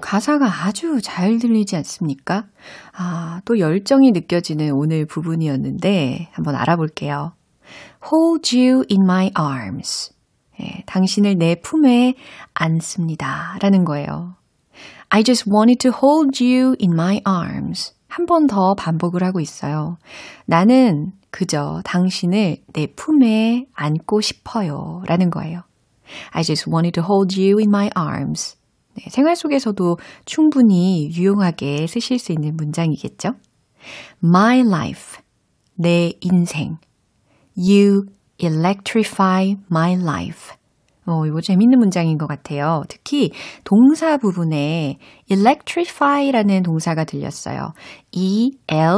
가사가 0.00 0.46
아주 0.64 1.00
잘 1.02 1.38
들리지 1.38 1.76
않습니까? 1.76 2.46
아, 2.96 3.40
또 3.44 3.58
열정이 3.58 4.12
느껴지는 4.12 4.72
오늘 4.72 5.06
부분이었는데 5.06 6.28
한번 6.32 6.54
알아볼게요. 6.56 7.32
Hold 8.12 8.56
you 8.56 8.84
in 8.90 9.02
my 9.02 9.30
arms. 9.38 10.12
예, 10.60 10.82
당신을 10.86 11.36
내 11.36 11.54
품에 11.60 12.14
안습니다. 12.54 13.56
라는 13.60 13.84
거예요. 13.84 14.34
I 15.10 15.22
just 15.22 15.48
wanted 15.50 15.78
to 15.88 15.92
hold 15.92 16.42
you 16.44 16.74
in 16.80 16.92
my 16.92 17.20
arms. 17.26 17.94
한 18.08 18.26
번 18.26 18.46
더 18.46 18.74
반복을 18.74 19.22
하고 19.22 19.38
있어요. 19.38 19.98
나는 20.46 21.12
그저 21.30 21.82
당신을 21.84 22.56
내 22.72 22.86
품에 22.96 23.66
안고 23.74 24.20
싶어요. 24.22 25.02
라는 25.06 25.30
거예요. 25.30 25.62
I 26.32 26.42
just 26.42 26.70
wanted 26.70 26.98
to 27.00 27.04
hold 27.04 27.38
you 27.38 27.58
in 27.58 27.68
my 27.68 27.90
arms. 27.96 28.56
네, 28.98 29.10
생활 29.10 29.36
속에서도 29.36 29.96
충분히 30.24 31.08
유용하게 31.12 31.86
쓰실 31.86 32.18
수 32.18 32.32
있는 32.32 32.56
문장이겠죠? 32.56 33.34
My 34.22 34.60
life. 34.60 35.20
내 35.74 36.12
인생. 36.20 36.78
You 37.56 38.06
electrify 38.38 39.54
my 39.70 39.94
life. 39.94 40.56
어, 41.06 41.24
이거 41.26 41.40
재밌는 41.40 41.78
문장인 41.78 42.18
것 42.18 42.26
같아요. 42.26 42.82
특히 42.88 43.30
동사 43.64 44.16
부분에 44.18 44.98
electrify라는 45.30 46.64
동사가 46.64 47.04
들렸어요. 47.04 47.72
E-L-E-C-T-R-I-F-Y. 48.12 48.96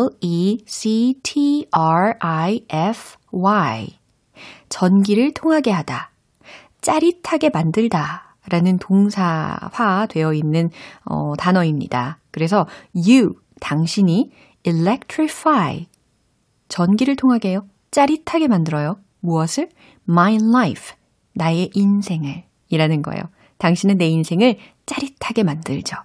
전기를 4.68 5.34
통하게 5.34 5.70
하다. 5.70 6.10
짜릿하게 6.80 7.50
만들다. 7.50 8.29
라는 8.50 8.78
동사화 8.78 10.06
되어 10.08 10.32
있는 10.34 10.70
어, 11.04 11.34
단어입니다. 11.36 12.18
그래서 12.30 12.66
you, 12.94 13.34
당신이 13.60 14.30
electrify. 14.64 15.86
전기를 16.68 17.16
통하게 17.16 17.50
해요. 17.50 17.66
짜릿하게 17.90 18.48
만들어요. 18.48 18.96
무엇을? 19.20 19.68
My 20.08 20.36
life. 20.36 20.94
나의 21.34 21.70
인생을 21.74 22.44
이라는 22.68 23.02
거예요. 23.02 23.22
당신은 23.58 23.98
내 23.98 24.08
인생을 24.08 24.58
짜릿하게 24.86 25.42
만들죠. 25.44 25.96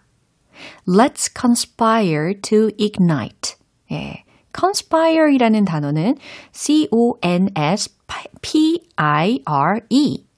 Let's 0.88 1.32
conspire 1.40 2.40
to 2.42 2.70
ignite. 2.80 3.56
예. 3.92 4.24
conspire 4.58 5.34
이라는 5.34 5.66
단어는 5.66 6.16
C-O-N-S-P-I-R-E. 6.52 7.16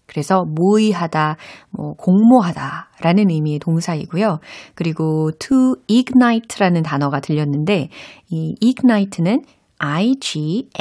그래서 0.08 0.46
모의하다, 0.46 1.38
뭐, 1.72 1.94
공모하다 1.94 2.90
라는 3.02 3.30
의미의 3.30 3.60
동사이고요. 3.60 4.40
그리고 4.74 5.32
to 5.38 5.76
ignite라는 5.90 6.84
단어가 6.84 7.20
들렸는데, 7.20 7.90
이 8.30 8.56
ignite는 8.64 9.44
I-G-N-I-T-E 9.80 10.74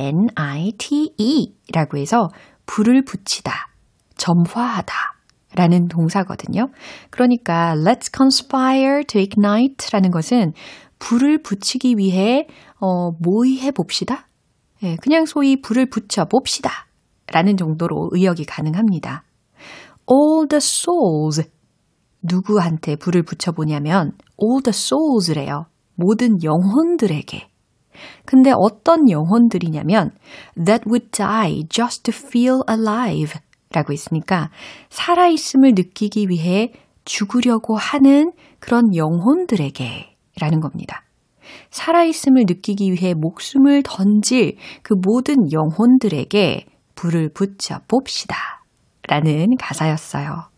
라고 1.74 1.98
해서 1.98 2.28
불을 2.66 3.04
붙이다, 3.04 3.52
점화하다 4.16 4.94
라는 5.54 5.88
동사거든요. 5.88 6.68
그러니까 7.10 7.74
let's 7.74 8.14
conspire 8.14 9.04
to 9.04 9.20
ignite 9.20 9.88
라는 9.92 10.10
것은 10.10 10.52
불을 10.98 11.42
붙이기 11.42 11.94
위해 11.96 12.46
어, 12.80 13.10
모의해 13.18 13.70
봅시다. 13.70 14.26
예, 14.82 14.96
그냥 14.96 15.24
소위 15.24 15.60
불을 15.60 15.86
붙여 15.86 16.26
봅시다. 16.26 16.85
라는 17.32 17.56
정도로 17.56 18.10
의역이 18.12 18.44
가능합니다. 18.44 19.24
all 20.10 20.48
the 20.48 20.58
souls. 20.58 21.50
누구한테 22.22 22.96
불을 22.96 23.22
붙여보냐면 23.22 24.12
all 24.42 24.62
the 24.62 24.70
souls래요. 24.70 25.66
모든 25.94 26.42
영혼들에게. 26.42 27.48
근데 28.24 28.52
어떤 28.54 29.10
영혼들이냐면 29.10 30.10
that 30.54 30.84
would 30.86 31.10
die 31.10 31.64
just 31.68 32.02
to 32.02 32.12
feel 32.14 32.60
alive 32.68 33.40
라고 33.72 33.92
있으니까 33.92 34.50
살아있음을 34.90 35.72
느끼기 35.74 36.26
위해 36.28 36.72
죽으려고 37.04 37.76
하는 37.76 38.32
그런 38.58 38.94
영혼들에게 38.94 40.16
라는 40.40 40.60
겁니다. 40.60 41.02
살아있음을 41.70 42.44
느끼기 42.46 42.92
위해 42.92 43.14
목숨을 43.14 43.82
던질 43.84 44.56
그 44.82 44.94
모든 44.94 45.52
영혼들에게 45.52 46.66
불을 46.96 47.30
붙여 47.32 47.80
봅시다. 47.86 48.36
라는 49.08 49.56
가사였어요. 49.56 50.50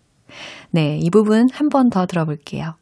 네, 0.70 0.98
이 0.98 1.10
부분 1.10 1.48
한 1.52 1.68
번 1.68 1.90
더 1.90 2.06
들어볼게요. 2.06 2.76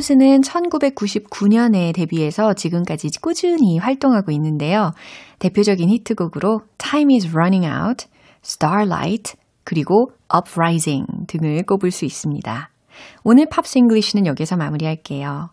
뮤즈는 0.00 0.40
1999년에 0.40 1.94
데뷔해서 1.94 2.54
지금까지 2.54 3.08
꾸준히 3.20 3.76
활동하고 3.76 4.32
있는데요. 4.32 4.92
대표적인 5.38 5.90
히트곡으로 5.90 6.60
Time 6.78 7.14
is 7.14 7.28
Running 7.28 7.66
Out, 7.66 8.06
Starlight, 8.42 9.34
그리고 9.62 10.10
Uprising 10.34 11.06
등을 11.26 11.64
꼽을 11.64 11.90
수 11.90 12.06
있습니다. 12.06 12.70
오늘 13.24 13.46
Pops 13.50 13.76
English는 13.78 14.24
여기서 14.24 14.56
마무리할게요. 14.56 15.50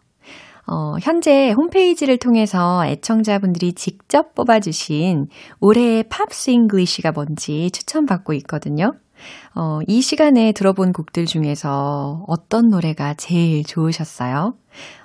어, 0.65 0.95
현재 1.01 1.51
홈페이지를 1.51 2.17
통해서 2.17 2.85
애청자분들이 2.85 3.73
직접 3.73 4.33
뽑아주신 4.33 5.27
올해의 5.59 6.05
Pops 6.09 6.51
English가 6.51 7.11
뭔지 7.11 7.69
추천받고 7.71 8.31
있거든요. 8.35 8.91
어, 9.55 9.79
이 9.87 10.01
시간에 10.01 10.51
들어본 10.51 10.93
곡들 10.93 11.25
중에서 11.25 12.23
어떤 12.27 12.69
노래가 12.69 13.13
제일 13.15 13.63
좋으셨어요? 13.63 14.55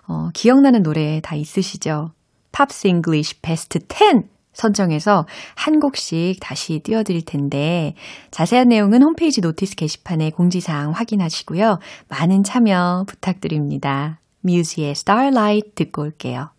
어, 0.09 0.29
기억나는 0.35 0.83
노래 0.83 1.21
다 1.21 1.35
있으시죠? 1.37 2.13
Pops 2.53 2.87
English 2.89 3.41
베스트 3.41 3.79
10 3.89 4.31
선정해서 4.53 5.27
한 5.55 5.81
곡씩 5.81 6.39
다시 6.41 6.81
띄워드릴 6.81 7.25
텐데 7.25 7.95
자세한 8.31 8.69
내용은 8.69 9.03
홈페이지 9.03 9.41
notice 9.41 9.77
게시판에 9.77 10.31
공지사항 10.31 10.93
확인하시고요. 10.93 11.79
많은 12.09 12.45
참여 12.45 13.07
부탁드립니다. 13.09 14.21
뮤즈의 14.41 14.91
Starlight 14.91 15.75
듣고 15.75 16.03
올게요. 16.03 16.51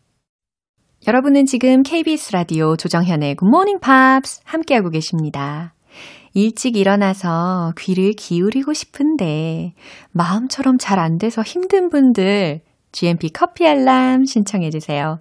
여러분은 1.05 1.45
지금 1.45 1.83
KBS 1.83 2.31
라디오 2.31 2.77
조정현의 2.77 3.35
Good 3.35 3.49
Morning 3.49 3.79
Pops 3.81 4.41
함께하고 4.45 4.89
계십니다. 4.89 5.73
일찍 6.34 6.76
일어나서 6.78 7.74
귀를 7.78 8.13
기울이고 8.13 8.74
싶은데 8.74 9.74
마음처럼 10.12 10.78
잘 10.78 11.00
안 11.00 11.17
돼서 11.17 11.41
힘든 11.41 11.89
분들 11.89 12.62
GMP 12.91 13.30
커피 13.30 13.67
알람 13.67 14.26
신청해 14.26 14.69
주세요. 14.69 15.19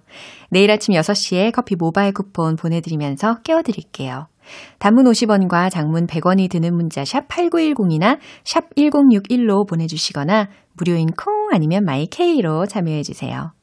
내일 0.49 0.71
아침 0.71 0.93
6시에 0.93 1.51
커피 1.51 1.75
모바일 1.75 2.13
쿠폰 2.13 2.55
보내드리면서 2.55 3.41
깨워드릴게요. 3.43 4.27
단문 4.77 5.05
50원과 5.05 5.71
장문 5.71 6.05
100원이 6.05 6.49
드는 6.49 6.75
문자 6.75 7.03
샵 7.05 7.27
8910이나 7.27 8.19
샵 8.43 8.73
1061로 8.75 9.67
보내주시거나 9.67 10.49
무료인 10.73 11.07
콩 11.07 11.49
아니면 11.51 11.85
마이케이로 11.85 12.65
참여해 12.67 13.03
주세요. 13.03 13.53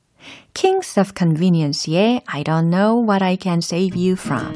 Kings 0.54 0.98
of 0.98 1.12
Convenience의 1.16 2.22
I 2.26 2.42
don't 2.42 2.70
know 2.70 3.02
what 3.02 3.24
I 3.24 3.36
can 3.40 3.58
save 3.58 3.96
you 3.96 4.12
from. 4.12 4.52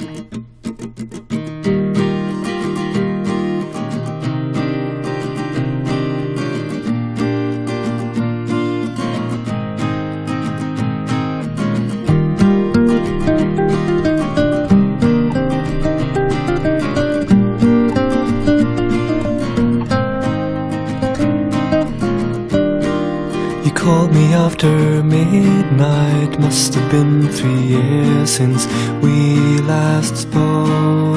Since 28.34 28.66
we 29.00 29.58
last 29.62 30.16
spoke. 30.16 31.14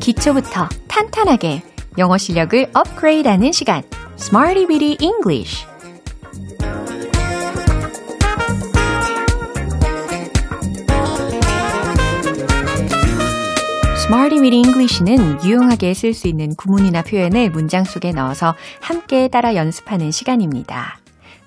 기초부터 0.00 0.68
탄탄하게 0.88 1.62
영어 1.98 2.18
실력을 2.18 2.68
업그레이드하는 2.74 3.52
시간, 3.52 3.82
Smarty 4.18 4.66
Weedy 4.68 4.96
English. 5.00 5.66
Smarty 14.06 14.38
with 14.38 14.54
English는 14.54 15.44
유용하게 15.44 15.92
쓸 15.92 16.14
수 16.14 16.28
있는 16.28 16.54
구문이나 16.54 17.02
표현을 17.02 17.50
문장 17.50 17.82
속에 17.82 18.12
넣어서 18.12 18.54
함께 18.80 19.26
따라 19.26 19.56
연습하는 19.56 20.12
시간입니다. 20.12 21.00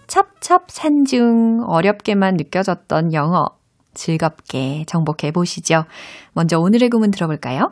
첩첩산중 0.07 1.63
어렵게만 1.65 2.35
느껴졌던 2.35 3.13
영어 3.13 3.45
즐겁게 3.93 4.83
정복해 4.87 5.31
보시죠. 5.31 5.85
먼저 6.33 6.59
오늘의 6.59 6.89
구문 6.89 7.11
들어볼까요? 7.11 7.71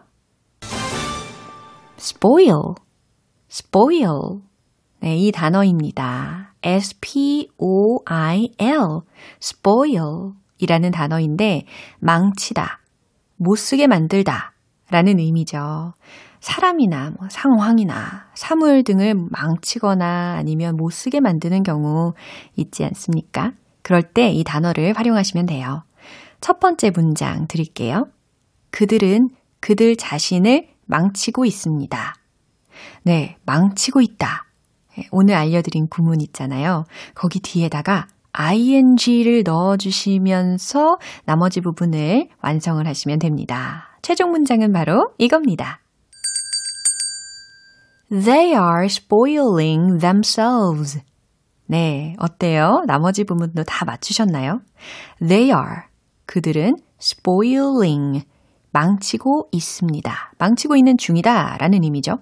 spoil, 1.97 2.75
spoil. 3.51 4.39
네, 5.01 5.17
이 5.17 5.33
단어입니다. 5.33 6.53
s-p-o-i-l, 6.63 7.41
spoil 9.43 10.31
이라는 10.59 10.91
단어인데 10.91 11.65
망치다, 11.99 12.79
못쓰게 13.35 13.87
만들다 13.87 14.53
라는 14.89 15.19
의미죠. 15.19 15.93
사람이나 16.39 17.11
뭐 17.19 17.27
상황이나 17.29 18.27
사물 18.35 18.83
등을 18.83 19.15
망치거나 19.15 20.35
아니면 20.37 20.77
못 20.77 20.91
쓰게 20.91 21.19
만드는 21.19 21.63
경우 21.63 22.13
있지 22.55 22.85
않습니까? 22.85 23.53
그럴 23.81 24.03
때 24.03 24.31
이 24.31 24.43
단어를 24.43 24.93
활용하시면 24.97 25.45
돼요. 25.45 25.83
첫 26.41 26.59
번째 26.59 26.91
문장 26.91 27.47
드릴게요. 27.47 28.07
그들은 28.71 29.29
그들 29.59 29.95
자신을 29.95 30.67
망치고 30.85 31.45
있습니다. 31.45 32.15
네, 33.03 33.37
망치고 33.45 34.01
있다. 34.01 34.45
네, 34.95 35.07
오늘 35.11 35.35
알려드린 35.35 35.87
구문 35.87 36.21
있잖아요. 36.21 36.85
거기 37.15 37.39
뒤에다가 37.39 38.07
ing를 38.33 39.43
넣어주시면서 39.43 40.99
나머지 41.25 41.61
부분을 41.61 42.29
완성을 42.41 42.85
하시면 42.85 43.19
됩니다. 43.19 43.86
최종 44.01 44.31
문장은 44.31 44.71
바로 44.71 45.11
이겁니다. 45.17 45.79
They 48.09 48.51
are 48.51 48.85
spoiling 48.85 49.99
themselves. 49.99 51.01
네, 51.65 52.15
어때요? 52.19 52.83
나머지 52.87 53.25
부분도 53.25 53.63
다 53.63 53.83
맞추셨나요? 53.85 54.61
They 55.19 55.47
are. 55.47 55.83
그들은 56.25 56.77
spoiling. 57.01 58.25
망치고 58.71 59.49
있습니다. 59.51 60.31
망치고 60.37 60.75
있는 60.75 60.97
중이다 60.97 61.57
라는 61.57 61.83
의미죠. 61.83 62.19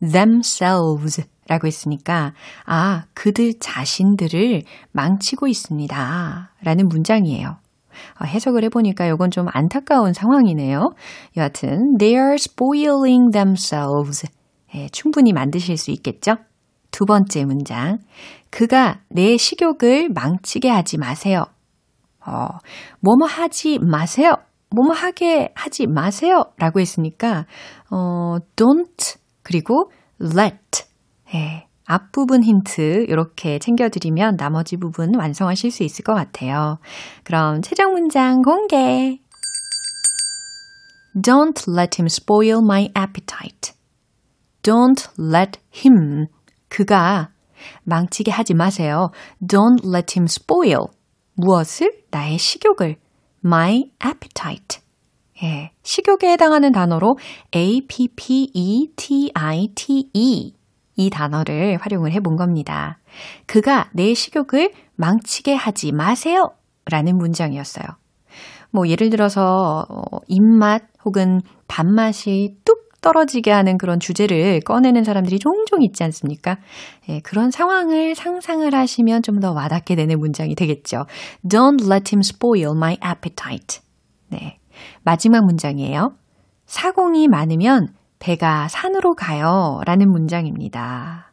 themselves 0.00 1.24
라고 1.46 1.66
했으니까, 1.66 2.32
아, 2.64 3.04
그들 3.12 3.58
자신들을 3.60 4.62
망치고 4.92 5.48
있습니다. 5.48 6.54
라는 6.62 6.88
문장이에요. 6.88 7.58
어, 8.20 8.24
해석을 8.24 8.64
해보니까 8.64 9.06
이건 9.06 9.30
좀 9.30 9.46
안타까운 9.50 10.12
상황이네요. 10.12 10.90
여하튼, 11.36 11.96
they 11.98 12.14
are 12.14 12.34
spoiling 12.34 13.30
themselves. 13.32 14.26
예, 14.74 14.88
충분히 14.88 15.32
만드실 15.32 15.76
수 15.76 15.90
있겠죠? 15.90 16.36
두 16.90 17.04
번째 17.04 17.44
문장. 17.44 17.98
그가 18.50 19.00
내 19.08 19.36
식욕을 19.36 20.10
망치게 20.10 20.68
하지 20.68 20.98
마세요. 20.98 21.44
어, 22.26 22.46
뭐뭐 23.00 23.26
하지 23.28 23.78
마세요. 23.80 24.32
뭐뭐 24.74 24.94
하게 24.94 25.52
하지 25.54 25.86
마세요. 25.86 26.44
라고 26.58 26.80
했으니까, 26.80 27.46
어, 27.90 28.36
don't, 28.56 29.18
그리고 29.42 29.90
let. 30.20 30.84
예, 31.34 31.66
앞부분 31.90 32.44
힌트 32.44 33.06
이렇게 33.08 33.58
챙겨드리면 33.58 34.36
나머지 34.36 34.76
부분 34.76 35.16
완성하실 35.16 35.72
수 35.72 35.82
있을 35.82 36.04
것 36.04 36.14
같아요. 36.14 36.78
그럼 37.24 37.62
최종 37.62 37.94
문장 37.94 38.42
공개. 38.42 39.18
Don't 41.16 41.68
let 41.68 42.00
him 42.00 42.06
spoil 42.06 42.60
my 42.62 42.90
appetite. 42.96 43.72
Don't 44.62 45.08
let 45.18 45.58
him. 45.74 46.26
그가 46.68 47.30
망치게 47.82 48.30
하지 48.30 48.54
마세요. 48.54 49.10
Don't 49.42 49.84
let 49.84 50.14
him 50.16 50.26
spoil. 50.26 50.86
무엇을? 51.34 52.04
나의 52.12 52.38
식욕을. 52.38 52.98
My 53.44 53.90
appetite. 54.04 54.78
예, 55.42 55.72
식욕에 55.82 56.30
해당하는 56.30 56.70
단어로 56.70 57.16
A-P-P-E-T-I-T-E 57.52 58.20
이 61.00 61.10
단어를 61.10 61.78
활용을 61.80 62.12
해본 62.12 62.36
겁니다. 62.36 62.98
그가 63.46 63.88
내 63.94 64.12
식욕을 64.14 64.72
망치게 64.96 65.54
하지 65.54 65.92
마세요. 65.92 66.50
라는 66.86 67.16
문장이었어요. 67.16 67.84
뭐 68.70 68.86
예를 68.88 69.10
들어서 69.10 69.86
어, 69.88 70.18
입맛 70.28 70.82
혹은 71.04 71.40
밥맛이 71.68 72.56
뚝 72.64 72.90
떨어지게 73.00 73.50
하는 73.50 73.78
그런 73.78 73.98
주제를 73.98 74.60
꺼내는 74.60 75.04
사람들이 75.04 75.38
종종 75.38 75.82
있지 75.82 76.04
않습니까? 76.04 76.58
예, 77.08 77.20
그런 77.20 77.50
상황을 77.50 78.14
상상을 78.14 78.72
하시면 78.74 79.22
좀 79.22 79.40
더 79.40 79.52
와닿게 79.52 79.96
되는 79.96 80.18
문장이 80.18 80.54
되겠죠. 80.54 81.06
Don't 81.48 81.90
let 81.90 82.14
him 82.14 82.20
spoil 82.20 82.76
my 82.76 82.98
appetite. 83.02 83.80
네. 84.28 84.58
마지막 85.02 85.44
문장이에요. 85.46 86.12
사공이 86.66 87.28
많으면 87.28 87.88
배가 88.20 88.68
산으로 88.68 89.14
가요. 89.14 89.80
라는 89.86 90.10
문장입니다. 90.10 91.32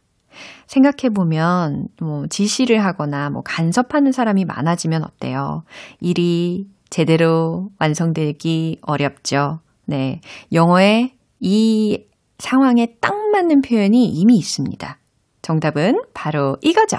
생각해보면, 0.67 1.87
뭐, 2.01 2.27
지시를 2.27 2.83
하거나, 2.83 3.29
뭐, 3.29 3.41
간섭하는 3.43 4.11
사람이 4.11 4.45
많아지면 4.45 5.03
어때요? 5.03 5.63
일이 5.99 6.65
제대로 6.89 7.69
완성되기 7.79 8.79
어렵죠. 8.81 9.59
네. 9.85 10.21
영어에 10.53 11.13
이 11.39 12.05
상황에 12.39 12.95
딱 13.01 13.15
맞는 13.31 13.61
표현이 13.61 14.05
이미 14.05 14.37
있습니다. 14.37 14.97
정답은 15.41 16.01
바로 16.13 16.57
이거죠. 16.61 16.97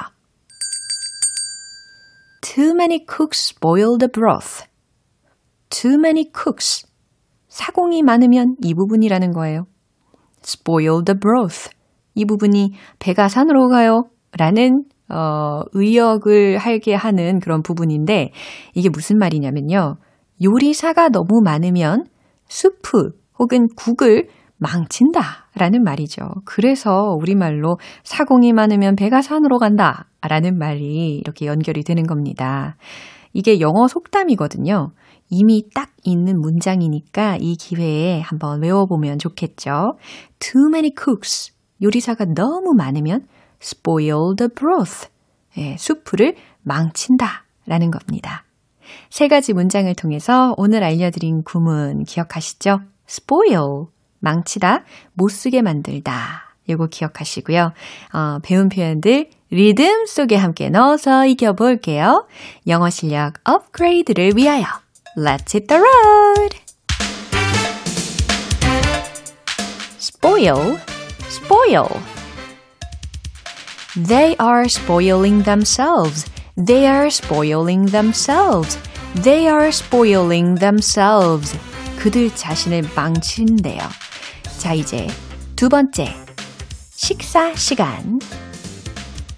Too 2.43 2.71
many 2.71 3.05
cooks 3.09 3.55
spoil 3.55 3.99
the 3.99 4.11
broth. 4.11 4.65
Too 5.71 5.95
many 5.95 6.31
cooks. 6.35 6.87
사공이 7.49 8.03
많으면 8.03 8.57
이 8.63 8.75
부분이라는 8.75 9.33
거예요. 9.33 9.67
Spoil 10.45 11.05
the 11.05 11.19
broth. 11.19 11.71
이 12.15 12.25
부분이 12.25 12.73
배가 12.99 13.29
산으로 13.29 13.69
가요. 13.69 14.05
라는 14.37 14.85
어, 15.09 15.63
의역을 15.73 16.59
하게 16.59 16.95
하는 16.95 17.41
그런 17.41 17.63
부분인데 17.63 18.31
이게 18.75 18.89
무슨 18.89 19.19
말이냐면요. 19.19 19.97
요리사가 20.43 21.09
너무 21.09 21.41
많으면 21.43 22.05
수프 22.47 23.11
혹은 23.39 23.69
국을 23.77 24.29
망친다 24.59 25.49
라는 25.55 25.83
말이죠. 25.83 26.23
그래서 26.45 27.15
우리말로 27.19 27.79
사공이 28.03 28.53
많으면 28.53 28.97
배가 28.97 29.23
산으로 29.23 29.59
간다 29.59 30.09
라는 30.21 30.59
말이 30.59 31.17
이렇게 31.17 31.47
연결이 31.47 31.83
되는 31.83 32.05
겁니다. 32.05 32.77
이게 33.33 33.61
영어 33.61 33.87
속담이거든요. 33.87 34.91
이미 35.31 35.65
딱 35.75 35.91
있는 36.03 36.41
문장이니까 36.41 37.39
이 37.41 37.57
기회에 37.57 38.21
한번 38.21 38.63
외워보면 38.63 39.19
좋겠죠. 39.19 39.99
Too 40.39 40.69
many 40.69 40.93
cooks. 40.99 41.53
요리사가 41.83 42.27
너무 42.35 42.75
많으면 42.75 43.27
spoil 43.63 44.37
the 44.37 44.49
broth. 44.49 45.09
예, 45.59 45.77
수프를 45.77 46.37
망친다 46.63 47.45
라는 47.67 47.91
겁니다. 47.91 48.45
세 49.11 49.29
가지 49.29 49.53
문장을 49.53 49.93
통해서 49.95 50.55
오늘 50.57 50.83
알려드린 50.83 51.43
구문 51.43 52.05
기억하시죠? 52.05 52.81
spoil, 53.09 53.87
망치다, 54.21 54.85
못 55.15 55.29
쓰게 55.29 55.63
만들다. 55.63 56.55
요거 56.69 56.89
기억하시고요. 56.89 57.73
어, 58.13 58.39
배운 58.43 58.69
표현들 58.69 59.31
리듬 59.51 60.07
속에 60.07 60.37
함께 60.37 60.69
넣어서 60.69 61.27
이겨볼게요. 61.27 62.27
영어 62.67 62.91
실력 62.91 63.35
업그레이드를 63.45 64.33
위하여. 64.37 64.65
Let's 65.18 65.52
hit 65.54 65.68
the 65.68 65.80
road! 65.80 66.56
Spoil, 70.00 70.80
spoil. 71.30 72.02
They 73.96 74.36
are 74.38 74.68
spoiling 74.68 75.44
themselves. 75.44 76.26
They 76.58 76.88
are 76.88 77.10
spoiling 77.10 77.86
themselves. 77.88 78.78
They 79.16 79.48
are 79.48 79.68
spoiling 79.68 80.56
themselves. 80.56 81.56
그들 82.00 82.36
자신을 82.36 82.90
망친대요. 82.96 83.80
자, 84.58 84.74
이제 84.74 85.08
두 85.56 85.70
번째. 85.70 86.16
식사 86.96 87.54
시간. 87.56 88.20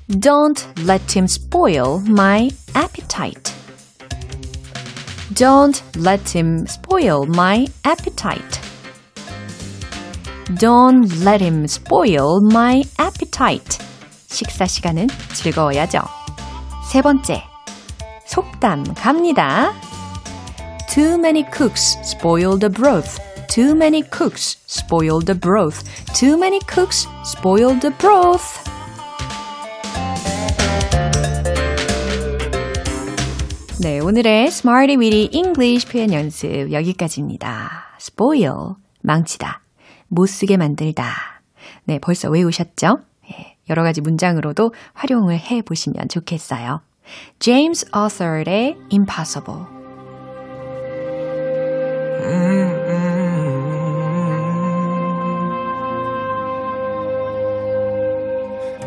Don't 0.07 0.63
let 0.87 1.17
him 1.17 1.25
spoil 1.25 2.01
my 2.07 2.49
appetite. 2.75 3.58
Don't 5.33 5.81
let 5.97 6.35
him 6.35 6.65
spoil 6.67 7.25
my 7.25 7.67
appetite. 7.83 8.59
Don't 10.59 11.09
let 11.23 11.41
him 11.41 11.65
spoil 11.65 12.39
my 12.43 12.83
appetite. 12.99 13.79
식사 14.27 14.65
시간은 14.65 15.07
즐거워야죠. 15.33 16.03
세 16.91 17.01
번째. 17.01 17.43
속담 18.27 18.93
갑니다. 18.93 19.73
Too 20.89 21.17
many 21.17 21.43
cooks 21.51 21.97
spoil 22.03 22.57
the 22.57 22.69
broth. 22.69 23.19
Too 23.47 23.75
many 23.75 24.01
cooks 24.01 24.57
spoil 24.67 25.19
the 25.19 25.33
broth. 25.39 25.83
Too 26.13 26.37
many 26.37 26.59
cooks 26.67 27.07
spoil 27.23 27.73
the 27.79 27.91
broth. 27.97 28.63
네, 33.82 33.98
오늘의 33.98 34.48
Smarty 34.48 34.98
Weedy 34.98 35.30
English 35.32 35.90
표현 35.90 36.12
연습 36.12 36.70
여기까지입니다. 36.70 37.96
spoil, 37.98 38.74
망치다, 39.00 39.62
못 40.08 40.26
쓰게 40.26 40.58
만들다. 40.58 41.42
네, 41.84 41.98
벌써 41.98 42.28
외우셨죠? 42.28 42.98
네, 43.26 43.56
여러 43.70 43.82
가지 43.82 44.02
문장으로도 44.02 44.74
활용을 44.92 45.38
해 45.38 45.62
보시면 45.62 46.10
좋겠어요. 46.10 46.82
James 47.38 47.86
Arthur의 47.96 48.76
Impossible. 48.92 49.64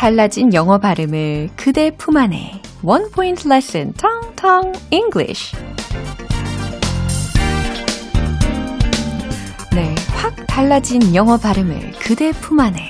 달라진 0.00 0.54
영어 0.54 0.78
발음을 0.78 1.50
그대 1.56 1.90
품 1.90 2.16
안에 2.16 2.62
원 2.82 3.10
포인트 3.10 3.46
레슨 3.46 3.92
텅텅 3.92 4.72
English. 4.90 5.54
네, 9.74 9.94
확 10.14 10.34
달라진 10.46 11.14
영어 11.14 11.36
발음을 11.36 11.92
그대 12.00 12.32
품 12.32 12.60
안에. 12.60 12.80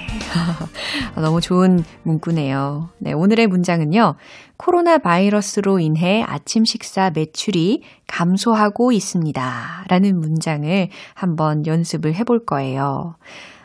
너무 1.21 1.41
좋은 1.41 1.83
문구네요. 2.05 2.91
네, 2.99 3.13
오늘의 3.13 3.49
문장은요. 3.49 4.15
코로나 4.57 4.99
바이러스로 4.99 5.81
인해 5.81 6.23
아침 6.23 6.65
식사 6.65 7.11
매출이 7.11 7.83
감소하고 8.07 8.93
있습니다. 8.93 9.85
라는 9.89 10.21
문장을 10.21 10.89
한번 11.15 11.67
연습을 11.67 12.15
해볼 12.15 12.47
거예요. 12.47 13.17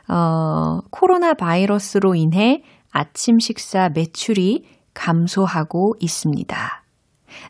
어, 0.07 0.79
코로나 0.89 1.35
바이러스로 1.35 2.15
인해 2.15 2.63
아침 2.97 3.39
식사 3.39 3.89
매출이 3.89 4.63
감소하고 4.93 5.95
있습니다. 5.99 6.83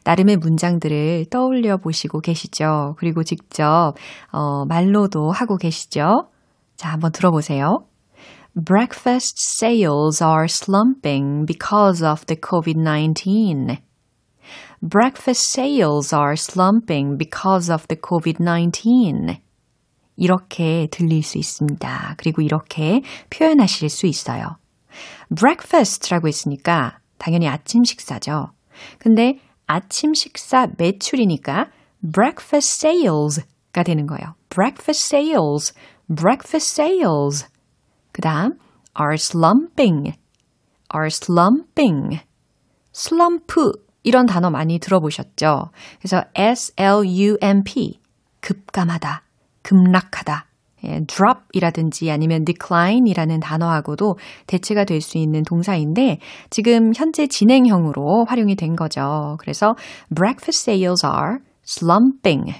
나름의 0.03 0.37
문장들을 0.37 1.27
떠올려 1.29 1.77
보시고 1.77 2.19
계시죠? 2.19 2.95
그리고 2.97 3.23
직접, 3.23 3.93
어, 4.31 4.65
말로도 4.65 5.29
하고 5.29 5.57
계시죠? 5.57 6.29
자, 6.75 6.89
한번 6.89 7.11
들어보세요. 7.11 7.85
Breakfast 8.55 9.37
sales 9.61 10.23
are 10.23 10.45
slumping 10.47 11.45
because 11.45 12.03
of 12.03 12.25
the 12.25 12.41
COVID-19. 12.41 13.77
Breakfast 14.81 15.51
sales 15.51 16.15
are 16.15 16.33
slumping 16.33 17.19
because 17.19 17.71
of 17.71 17.85
the 17.85 18.01
COVID-19. 18.01 19.37
이렇게 20.17 20.87
들릴 20.89 21.21
수 21.21 21.37
있습니다. 21.37 22.15
그리고 22.17 22.41
이렇게 22.41 23.01
표현하실 23.29 23.89
수 23.89 24.07
있어요. 24.07 24.57
Breakfast라고 25.35 26.27
했으니까 26.27 26.99
당연히 27.17 27.47
아침 27.47 27.83
식사죠. 27.83 28.51
근데 28.99 29.39
아침 29.67 30.13
식사 30.13 30.67
매출이니까 30.77 31.67
breakfast 32.13 32.85
sales가 32.85 33.83
되는 33.83 34.05
거예요. 34.05 34.35
breakfast 34.49 35.15
sales, 35.15 35.73
breakfast 36.07 36.81
sales. 36.81 37.47
그 38.11 38.21
다음, 38.21 38.57
are 38.99 39.15
slumping, 39.15 40.13
are 40.93 41.07
slumping. 41.07 42.21
slump, 42.95 43.53
이런 44.03 44.25
단어 44.25 44.49
많이 44.49 44.79
들어보셨죠? 44.79 45.71
그래서 45.99 46.23
S-L-U-M-P, 46.35 47.99
급감하다, 48.39 49.23
급락하다. 49.63 50.45
예, 50.85 51.01
drop이라든지 51.05 52.11
아니면 52.11 52.45
decline이라는 52.45 53.39
단어하고도 53.39 54.17
대체가 54.47 54.83
될 54.83 55.01
수 55.01 55.17
있는 55.17 55.43
동사인데 55.43 56.19
지금 56.49 56.93
현재 56.95 57.27
진행형으로 57.27 58.25
활용이 58.25 58.55
된 58.55 58.75
거죠. 58.75 59.37
그래서 59.39 59.75
breakfast 60.13 60.69
sales 60.69 61.05
are 61.05 61.37
slumping. 61.65 62.53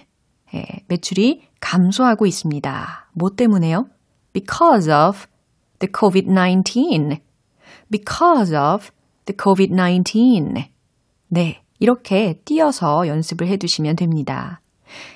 예, 0.54 0.66
매출이 0.88 1.42
감소하고 1.60 2.26
있습니다. 2.26 3.10
뭐 3.14 3.30
때문에요? 3.36 3.86
Because 4.34 4.92
of 4.92 5.28
the 5.80 5.92
COVID-19. 5.92 7.20
Because 7.90 8.56
of 8.56 8.92
the 9.26 9.36
COVID-19. 9.38 10.66
네, 11.30 11.62
이렇게 11.80 12.40
띄어서 12.46 13.08
연습을 13.08 13.48
해 13.48 13.58
두시면 13.58 13.96
됩니다. 13.96 14.62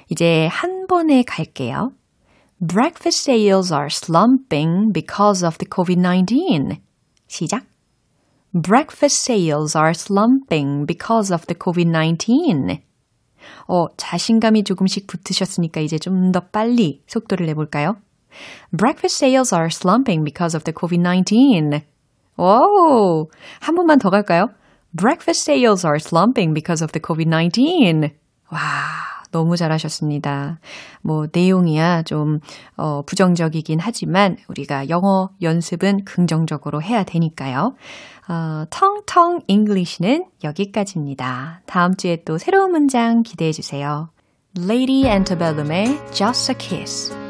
이제 0.09 0.47
한 0.47 0.87
번에 0.87 1.23
갈게요. 1.23 1.91
Breakfast 2.60 3.22
sales 3.24 3.72
are 3.72 3.90
slumping 3.90 4.92
because 4.92 5.44
of 5.44 5.58
the 5.58 5.66
COVID-19. 5.68 6.78
시작. 7.28 7.64
Breakfast 8.54 9.22
sales 9.22 9.76
are 9.76 9.92
slumping 9.92 10.86
because 10.86 11.32
of 11.32 11.46
the 11.46 11.58
COVID-19. 11.58 12.80
어, 13.68 13.86
자신감이 13.96 14.64
조금씩 14.64 15.06
붙으셨으니까 15.06 15.80
이제 15.80 15.98
좀 15.98 16.32
더 16.32 16.40
빨리 16.40 17.02
속도를 17.06 17.46
내볼까요? 17.46 17.96
Breakfast 18.76 19.16
sales 19.16 19.54
are 19.54 19.68
slumping 19.70 20.24
because 20.24 20.56
of 20.56 20.64
the 20.64 20.74
COVID-19. 20.74 21.82
오, 22.38 23.28
한 23.60 23.74
번만 23.74 23.98
더 23.98 24.10
갈까요? 24.10 24.48
Breakfast 24.96 25.42
sales 25.42 25.84
are 25.84 25.98
slumping 25.98 26.54
because 26.54 26.82
of 26.82 26.92
the 26.92 27.02
COVID-19. 27.02 28.10
와, 28.52 28.58
너무 29.31 29.57
잘하셨습니다. 29.57 30.59
뭐, 31.01 31.27
내용이야 31.31 32.03
좀, 32.03 32.39
어, 32.75 33.03
부정적이긴 33.05 33.79
하지만 33.79 34.37
우리가 34.47 34.89
영어 34.89 35.29
연습은 35.41 36.05
긍정적으로 36.05 36.81
해야 36.81 37.03
되니까요. 37.03 37.75
어, 38.27 38.65
텅텅 38.69 39.41
English는 39.47 40.25
여기까지입니다. 40.43 41.61
다음 41.65 41.95
주에 41.95 42.23
또 42.23 42.37
새로운 42.37 42.71
문장 42.71 43.23
기대해 43.23 43.51
주세요. 43.51 44.09
Lady 44.57 45.05
Antebellum의 45.05 46.11
Just 46.11 46.51
a 46.51 46.57
Kiss. 46.57 47.28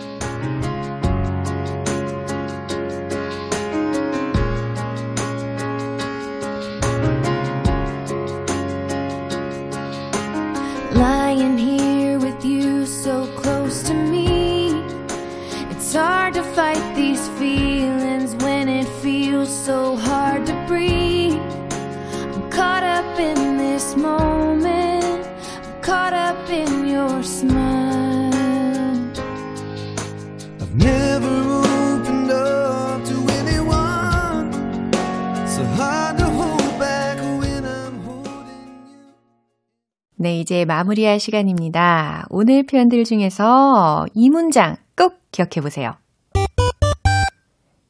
네, 40.22 40.42
이제 40.42 40.66
마무리할 40.66 41.18
시간입니다. 41.18 42.26
오늘 42.30 42.66
표현들 42.66 43.06
중에서 43.06 44.06
이 44.14 44.30
문장 44.30 44.76
꼭 44.98 45.14
기억해 45.32 45.62
보세요. 45.62 45.96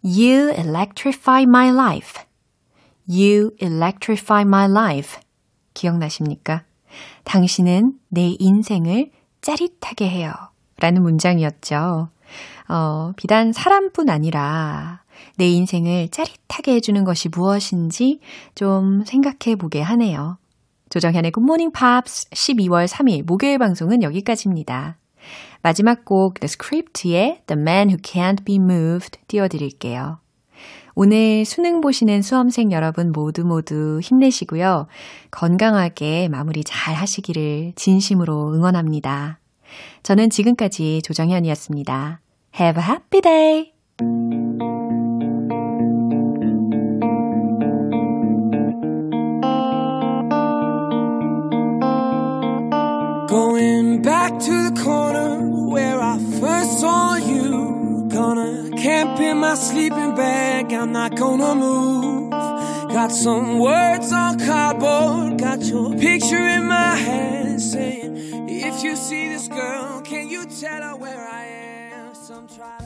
You 0.04 0.52
electrify 0.52 1.42
my 1.42 1.70
life. 1.70 2.22
You 3.10 3.50
electrify 3.60 4.44
my 4.44 4.70
life. 4.70 5.20
기억나십니까? 5.74 6.66
당신은 7.24 7.94
내 8.10 8.36
인생을 8.38 9.10
짜릿하게 9.42 10.08
해요. 10.08 10.32
라는 10.78 11.02
문장이었죠. 11.02 12.10
어, 12.68 13.12
비단 13.16 13.54
사람뿐 13.54 14.08
아니라 14.08 15.02
내 15.38 15.48
인생을 15.50 16.10
짜릿하게 16.10 16.76
해주는 16.76 17.04
것이 17.06 17.28
무엇인지 17.30 18.20
좀 18.54 19.04
생각해 19.04 19.56
보게 19.56 19.82
하네요. 19.82 20.38
조정현의 20.90 21.32
굿모닝 21.32 21.72
팝스 21.72 22.30
12월 22.30 22.88
3일 22.88 23.26
목요일 23.26 23.58
방송은 23.60 24.02
여기까지입니다. 24.04 24.98
마지막 25.62 26.06
곡 26.06 26.40
The 26.40 26.46
Script의 26.46 27.42
The 27.46 27.62
Man 27.62 27.90
Who 27.90 28.02
Can't 28.02 28.44
Be 28.44 28.56
Moved 28.56 29.20
띄워드릴게요. 29.28 30.20
오늘 30.96 31.46
수능 31.46 31.80
보시는 31.80 32.22
수험생 32.22 32.72
여러분 32.72 33.12
모두 33.12 33.46
모두 33.46 34.00
힘내시고요. 34.02 34.88
건강하게 35.32 36.28
마무리 36.30 36.64
잘 36.64 36.96
하시기를 36.96 37.74
진심으로 37.76 38.54
응원합니다. 38.54 39.40
저는 40.04 40.30
지금까지 40.30 41.02
조정현이었습니다. 41.04 42.20
Have 42.60 42.84
a 42.84 42.90
happy 42.90 43.22
day! 43.22 44.79
To 54.40 54.70
the 54.70 54.82
corner 54.82 55.42
where 55.70 56.00
I 56.00 56.18
first 56.40 56.80
saw 56.80 57.16
you. 57.16 58.08
Gonna 58.10 58.72
camp 58.72 59.20
in 59.20 59.38
my 59.40 59.56
sleeping 59.56 60.16
bag, 60.16 60.72
I'm 60.72 60.94
not 60.94 61.16
gonna 61.16 61.56
move. 61.56 62.32
Got 62.32 63.12
some 63.12 63.60
words 63.60 64.12
on 64.14 64.40
cardboard, 64.40 65.40
got 65.40 65.62
your 65.64 65.94
picture 65.94 66.48
in 66.58 66.68
my 66.68 66.96
hand 66.96 67.62
saying, 67.62 68.48
If 68.48 68.82
you 68.82 68.96
see 68.96 69.28
this 69.28 69.48
girl, 69.50 70.02
can 70.02 70.30
you 70.30 70.46
tell 70.46 70.82
her 70.84 70.96
where 70.96 71.28
I 71.28 71.46
am? 71.94 72.16
Some 72.16 72.48
try 72.48 72.79